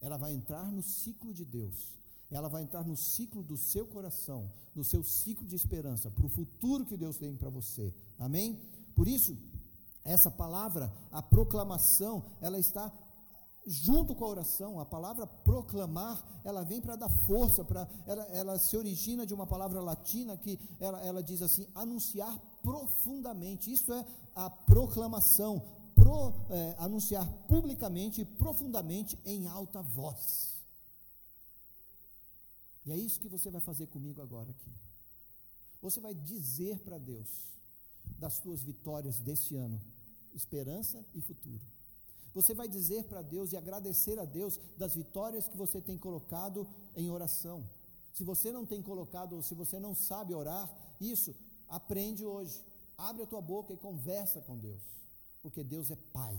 ela 0.00 0.16
vai 0.16 0.32
entrar 0.32 0.70
no 0.70 0.82
ciclo 0.82 1.32
de 1.32 1.44
Deus, 1.44 1.96
ela 2.30 2.48
vai 2.48 2.62
entrar 2.62 2.84
no 2.84 2.96
ciclo 2.96 3.42
do 3.42 3.56
seu 3.56 3.86
coração, 3.86 4.50
no 4.74 4.84
seu 4.84 5.02
ciclo 5.02 5.46
de 5.46 5.56
esperança, 5.56 6.10
para 6.10 6.26
o 6.26 6.28
futuro 6.28 6.84
que 6.84 6.96
Deus 6.96 7.16
tem 7.16 7.34
para 7.36 7.48
você, 7.48 7.94
amém? 8.18 8.60
Por 8.94 9.08
isso, 9.08 9.36
essa 10.04 10.30
palavra, 10.30 10.92
a 11.10 11.22
proclamação, 11.22 12.24
ela 12.40 12.58
está 12.58 12.92
junto 13.68 14.14
com 14.14 14.24
a 14.24 14.28
oração, 14.28 14.80
a 14.80 14.86
palavra 14.86 15.26
proclamar, 15.26 16.40
ela 16.42 16.64
vem 16.64 16.80
para 16.80 16.96
dar 16.96 17.10
força, 17.10 17.62
para 17.62 17.86
ela, 18.06 18.22
ela, 18.24 18.58
se 18.58 18.76
origina 18.76 19.26
de 19.26 19.34
uma 19.34 19.46
palavra 19.46 19.80
latina 19.82 20.36
que 20.36 20.58
ela, 20.80 21.04
ela 21.04 21.22
diz 21.22 21.42
assim, 21.42 21.66
anunciar 21.74 22.34
profundamente. 22.62 23.70
Isso 23.70 23.92
é 23.92 24.06
a 24.34 24.48
proclamação, 24.48 25.62
pro, 26.08 26.32
é, 26.48 26.74
anunciar 26.78 27.26
publicamente 27.46 28.22
e 28.22 28.24
profundamente 28.24 29.18
em 29.26 29.46
alta 29.46 29.82
voz. 29.82 30.54
E 32.86 32.92
é 32.92 32.96
isso 32.96 33.20
que 33.20 33.28
você 33.28 33.50
vai 33.50 33.60
fazer 33.60 33.86
comigo 33.88 34.22
agora 34.22 34.50
aqui. 34.50 34.70
Você 35.82 36.00
vai 36.00 36.14
dizer 36.14 36.78
para 36.78 36.96
Deus 36.96 37.28
das 38.18 38.34
suas 38.34 38.62
vitórias 38.62 39.18
deste 39.18 39.54
ano, 39.54 39.78
esperança 40.34 41.04
e 41.14 41.20
futuro. 41.20 41.60
Você 42.34 42.54
vai 42.54 42.68
dizer 42.68 43.04
para 43.04 43.20
Deus 43.20 43.52
e 43.52 43.56
agradecer 43.56 44.18
a 44.18 44.24
Deus 44.24 44.58
das 44.78 44.94
vitórias 44.94 45.46
que 45.46 45.56
você 45.56 45.80
tem 45.80 45.98
colocado 45.98 46.66
em 46.96 47.10
oração. 47.10 47.68
Se 48.14 48.24
você 48.24 48.50
não 48.50 48.64
tem 48.64 48.80
colocado, 48.80 49.34
ou 49.34 49.42
se 49.42 49.54
você 49.54 49.78
não 49.78 49.94
sabe 49.94 50.34
orar, 50.34 50.68
isso, 51.00 51.34
aprende 51.68 52.24
hoje. 52.24 52.60
Abre 52.96 53.22
a 53.22 53.26
tua 53.26 53.40
boca 53.40 53.72
e 53.72 53.76
conversa 53.76 54.40
com 54.40 54.56
Deus. 54.56 54.98
Porque 55.42 55.62
Deus 55.62 55.90
é 55.90 55.96
Pai. 55.96 56.36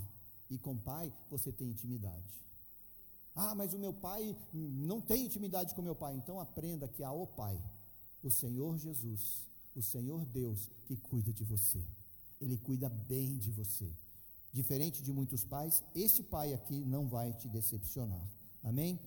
E 0.49 0.57
com 0.57 0.77
Pai 0.77 1.13
você 1.29 1.51
tem 1.51 1.69
intimidade. 1.69 2.39
Ah, 3.35 3.55
mas 3.55 3.73
o 3.73 3.79
meu 3.79 3.93
pai 3.93 4.35
não 4.51 4.99
tem 4.99 5.25
intimidade 5.25 5.73
com 5.73 5.81
meu 5.81 5.95
pai. 5.95 6.13
Então 6.15 6.41
aprenda 6.41 6.89
que 6.89 7.03
há 7.03 7.11
o 7.11 7.25
Pai, 7.25 7.57
o 8.21 8.29
Senhor 8.29 8.77
Jesus, 8.77 9.45
o 9.73 9.81
Senhor 9.81 10.25
Deus 10.25 10.69
que 10.85 10.97
cuida 10.97 11.31
de 11.31 11.45
você. 11.45 11.81
Ele 12.41 12.57
cuida 12.57 12.89
bem 12.89 13.37
de 13.37 13.49
você. 13.51 13.89
Diferente 14.51 15.01
de 15.01 15.13
muitos 15.13 15.45
pais, 15.45 15.81
este 15.95 16.23
pai 16.23 16.53
aqui 16.53 16.83
não 16.83 17.07
vai 17.07 17.31
te 17.33 17.47
decepcionar. 17.47 18.27
Amém? 18.63 18.99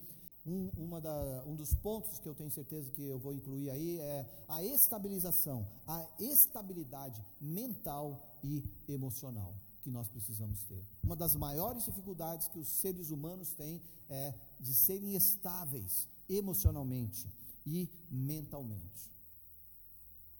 Um, 0.46 0.70
uma 0.78 1.00
da, 1.00 1.44
um 1.46 1.54
dos 1.54 1.74
pontos 1.74 2.18
que 2.18 2.28
eu 2.28 2.34
tenho 2.34 2.50
certeza 2.50 2.90
que 2.90 3.02
eu 3.02 3.18
vou 3.18 3.34
incluir 3.34 3.68
aí 3.70 4.00
é 4.00 4.44
a 4.48 4.62
estabilização, 4.64 5.68
a 5.86 6.06
estabilidade 6.18 7.22
mental 7.40 8.38
e 8.42 8.64
emocional 8.88 9.54
que 9.82 9.90
nós 9.90 10.08
precisamos 10.08 10.62
ter. 10.62 10.82
Uma 11.02 11.16
das 11.16 11.34
maiores 11.34 11.84
dificuldades 11.84 12.48
que 12.48 12.58
os 12.58 12.68
seres 12.68 13.10
humanos 13.10 13.52
têm 13.52 13.82
é 14.08 14.34
de 14.60 14.74
serem 14.74 15.14
estáveis 15.14 16.08
emocionalmente 16.28 17.28
e 17.66 17.90
mentalmente. 18.10 19.12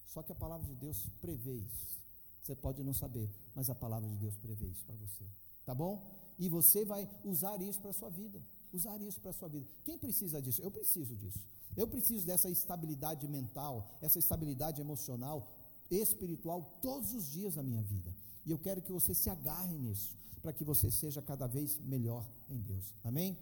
Só 0.06 0.22
que 0.22 0.32
a 0.32 0.34
palavra 0.34 0.66
de 0.66 0.74
Deus 0.76 1.08
prevê 1.20 1.54
isso. 1.54 2.00
Você 2.42 2.54
pode 2.54 2.82
não 2.82 2.92
saber, 2.92 3.30
mas 3.54 3.70
a 3.70 3.74
palavra 3.74 4.08
de 4.08 4.16
Deus 4.16 4.36
prevê 4.36 4.66
isso 4.66 4.84
para 4.84 4.96
você. 4.96 5.24
Tá 5.64 5.74
bom? 5.74 6.04
E 6.38 6.48
você 6.48 6.84
vai 6.84 7.08
usar 7.24 7.60
isso 7.62 7.80
para 7.80 7.90
a 7.90 7.94
sua 7.94 8.10
vida. 8.10 8.42
Usar 8.72 9.00
isso 9.00 9.20
para 9.20 9.30
a 9.30 9.34
sua 9.34 9.48
vida. 9.48 9.66
Quem 9.84 9.98
precisa 9.98 10.40
disso? 10.40 10.62
Eu 10.62 10.70
preciso 10.70 11.14
disso. 11.16 11.40
Eu 11.76 11.86
preciso 11.86 12.26
dessa 12.26 12.50
estabilidade 12.50 13.26
mental, 13.28 13.88
essa 14.00 14.18
estabilidade 14.18 14.80
emocional, 14.80 15.48
espiritual, 15.90 16.78
todos 16.82 17.14
os 17.14 17.30
dias 17.30 17.54
da 17.54 17.62
minha 17.62 17.82
vida. 17.82 18.14
E 18.44 18.50
eu 18.50 18.58
quero 18.58 18.82
que 18.82 18.92
você 18.92 19.14
se 19.14 19.30
agarre 19.30 19.76
nisso, 19.78 20.16
para 20.42 20.52
que 20.52 20.64
você 20.64 20.90
seja 20.90 21.22
cada 21.22 21.46
vez 21.46 21.78
melhor 21.78 22.26
em 22.48 22.58
Deus. 22.58 22.94
Amém? 23.04 23.36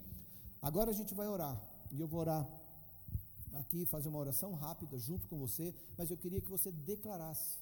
Agora 0.60 0.90
a 0.90 0.94
gente 0.94 1.14
vai 1.14 1.28
orar. 1.28 1.60
E 1.90 2.00
eu 2.00 2.06
vou 2.06 2.20
orar 2.20 2.46
aqui, 3.54 3.84
fazer 3.86 4.08
uma 4.08 4.18
oração 4.18 4.54
rápida 4.54 4.98
junto 4.98 5.26
com 5.26 5.38
você, 5.38 5.74
mas 5.96 6.10
eu 6.10 6.16
queria 6.16 6.40
que 6.40 6.50
você 6.50 6.70
declarasse 6.70 7.58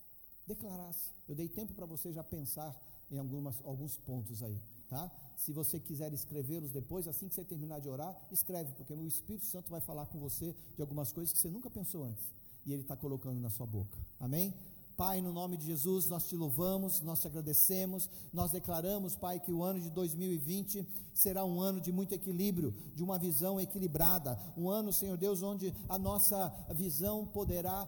declarasse. 0.49 1.11
Eu 1.29 1.35
dei 1.35 1.47
tempo 1.47 1.75
para 1.75 1.85
você 1.85 2.11
já 2.11 2.25
pensar 2.25 2.75
em 3.11 3.19
algumas, 3.19 3.55
alguns 3.65 3.97
pontos 3.99 4.43
aí, 4.43 4.59
tá? 4.89 5.11
Se 5.37 5.53
você 5.53 5.79
quiser 5.79 6.13
escrevê-los 6.13 6.73
depois, 6.73 7.07
assim 7.07 7.29
que 7.29 7.35
você 7.35 7.45
terminar 7.45 7.81
de 7.81 7.89
orar, 7.89 8.17
escreve, 8.33 8.73
porque 8.73 8.93
o 8.93 9.07
Espírito 9.07 9.45
Santo 9.45 9.71
vai 9.71 9.81
falar 9.81 10.07
com 10.07 10.19
você 10.19 10.57
de 10.75 10.81
algumas 10.81 11.13
coisas 11.13 11.33
que 11.33 11.39
você 11.39 11.51
nunca 11.51 11.71
pensou 11.71 12.05
antes. 12.05 12.25
e 12.67 12.73
Ele 12.73 12.83
está 12.83 12.97
colocando 12.97 13.39
na 13.41 13.51
sua 13.51 13.67
boca. 13.67 13.97
Amém? 14.19 14.55
Pai, 14.99 15.21
no 15.21 15.33
nome 15.33 15.57
de 15.57 15.65
Jesus, 15.65 16.09
nós 16.09 16.27
te 16.29 16.35
louvamos, 16.35 17.01
nós 17.03 17.21
te 17.21 17.29
agradecemos, 17.29 18.11
nós 18.33 18.51
declaramos, 18.51 19.15
Pai, 19.15 19.39
que 19.39 19.53
o 19.53 19.63
ano 19.63 19.79
de 19.79 19.91
2020 19.91 20.85
será 21.15 21.45
um 21.45 21.61
ano 21.61 21.81
de 21.81 21.93
muito 21.93 22.17
equilíbrio, 22.17 22.75
de 22.97 23.05
uma 23.05 23.17
visão 23.17 23.61
equilibrada, 23.61 24.37
um 24.57 24.69
ano, 24.69 24.93
Senhor 24.93 25.17
Deus, 25.17 25.41
onde 25.41 25.73
a 25.89 25.97
nossa 25.97 26.53
visão 26.75 27.25
poderá 27.25 27.87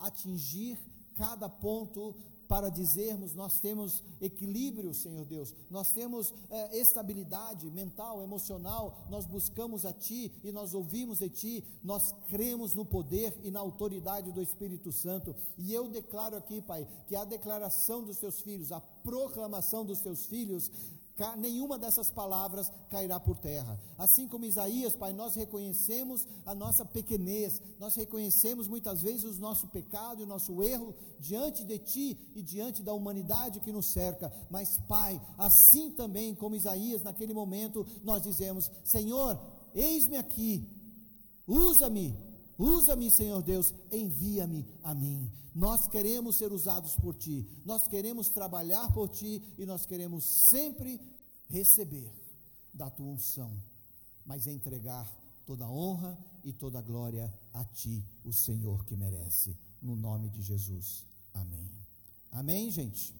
atingir 0.00 0.76
cada 1.16 1.48
ponto 1.48 2.12
para 2.52 2.68
dizermos 2.68 3.32
nós 3.32 3.60
temos 3.60 4.02
equilíbrio, 4.20 4.92
Senhor 4.92 5.24
Deus, 5.24 5.54
nós 5.70 5.94
temos 5.94 6.34
é, 6.50 6.78
estabilidade 6.78 7.70
mental, 7.70 8.22
emocional, 8.22 9.06
nós 9.08 9.24
buscamos 9.24 9.86
a 9.86 9.92
Ti 9.94 10.30
e 10.44 10.52
nós 10.52 10.74
ouvimos 10.74 11.20
de 11.20 11.30
Ti, 11.30 11.64
nós 11.82 12.14
cremos 12.28 12.74
no 12.74 12.84
poder 12.84 13.34
e 13.42 13.50
na 13.50 13.58
autoridade 13.58 14.30
do 14.32 14.42
Espírito 14.42 14.92
Santo. 14.92 15.34
E 15.56 15.72
eu 15.72 15.88
declaro 15.88 16.36
aqui, 16.36 16.60
Pai, 16.60 16.86
que 17.06 17.16
a 17.16 17.24
declaração 17.24 18.04
dos 18.04 18.18
Teus 18.18 18.42
filhos, 18.42 18.70
a 18.70 18.82
proclamação 18.82 19.82
dos 19.82 20.02
Teus 20.02 20.26
filhos, 20.26 20.70
nenhuma 21.36 21.78
dessas 21.78 22.10
palavras 22.10 22.70
cairá 22.90 23.18
por 23.20 23.36
terra. 23.36 23.78
Assim 23.96 24.26
como 24.26 24.44
Isaías, 24.44 24.96
Pai, 24.96 25.12
nós 25.12 25.34
reconhecemos 25.34 26.26
a 26.44 26.54
nossa 26.54 26.84
pequenez, 26.84 27.60
nós 27.78 27.94
reconhecemos 27.94 28.66
muitas 28.66 29.02
vezes 29.02 29.24
o 29.24 29.40
nosso 29.40 29.68
pecado 29.68 30.20
e 30.20 30.24
o 30.24 30.26
nosso 30.26 30.62
erro 30.62 30.94
diante 31.18 31.64
de 31.64 31.78
Ti 31.78 32.18
e 32.34 32.42
diante 32.42 32.82
da 32.82 32.92
humanidade 32.92 33.60
que 33.60 33.72
nos 33.72 33.86
cerca. 33.86 34.32
Mas, 34.50 34.78
Pai, 34.88 35.20
assim 35.38 35.90
também 35.90 36.34
como 36.34 36.56
Isaías, 36.56 37.02
naquele 37.02 37.32
momento, 37.32 37.86
nós 38.02 38.22
dizemos: 38.22 38.70
Senhor, 38.84 39.40
eis-me 39.74 40.16
aqui, 40.16 40.68
usa-me 41.46 42.32
Usa-me, 42.58 43.10
Senhor 43.10 43.42
Deus, 43.42 43.74
envia-me 43.90 44.64
a 44.84 44.94
mim. 44.94 45.30
Nós 45.54 45.88
queremos 45.88 46.36
ser 46.36 46.52
usados 46.52 46.94
por 46.96 47.14
Ti, 47.14 47.46
nós 47.64 47.86
queremos 47.88 48.28
trabalhar 48.28 48.92
por 48.92 49.08
Ti 49.08 49.42
e 49.58 49.66
nós 49.66 49.84
queremos 49.84 50.24
sempre 50.24 51.00
receber 51.52 52.10
da 52.72 52.90
tua 52.90 53.06
unção, 53.06 53.52
mas 54.24 54.46
entregar 54.46 55.06
toda 55.44 55.66
a 55.66 55.70
honra 55.70 56.18
e 56.42 56.52
toda 56.52 56.78
a 56.78 56.82
glória 56.82 57.32
a 57.52 57.62
ti, 57.64 58.02
o 58.24 58.32
Senhor 58.32 58.84
que 58.86 58.96
merece. 58.96 59.54
No 59.80 59.94
nome 59.94 60.30
de 60.30 60.40
Jesus. 60.40 61.04
Amém. 61.34 61.70
Amém, 62.30 62.70
gente. 62.70 63.14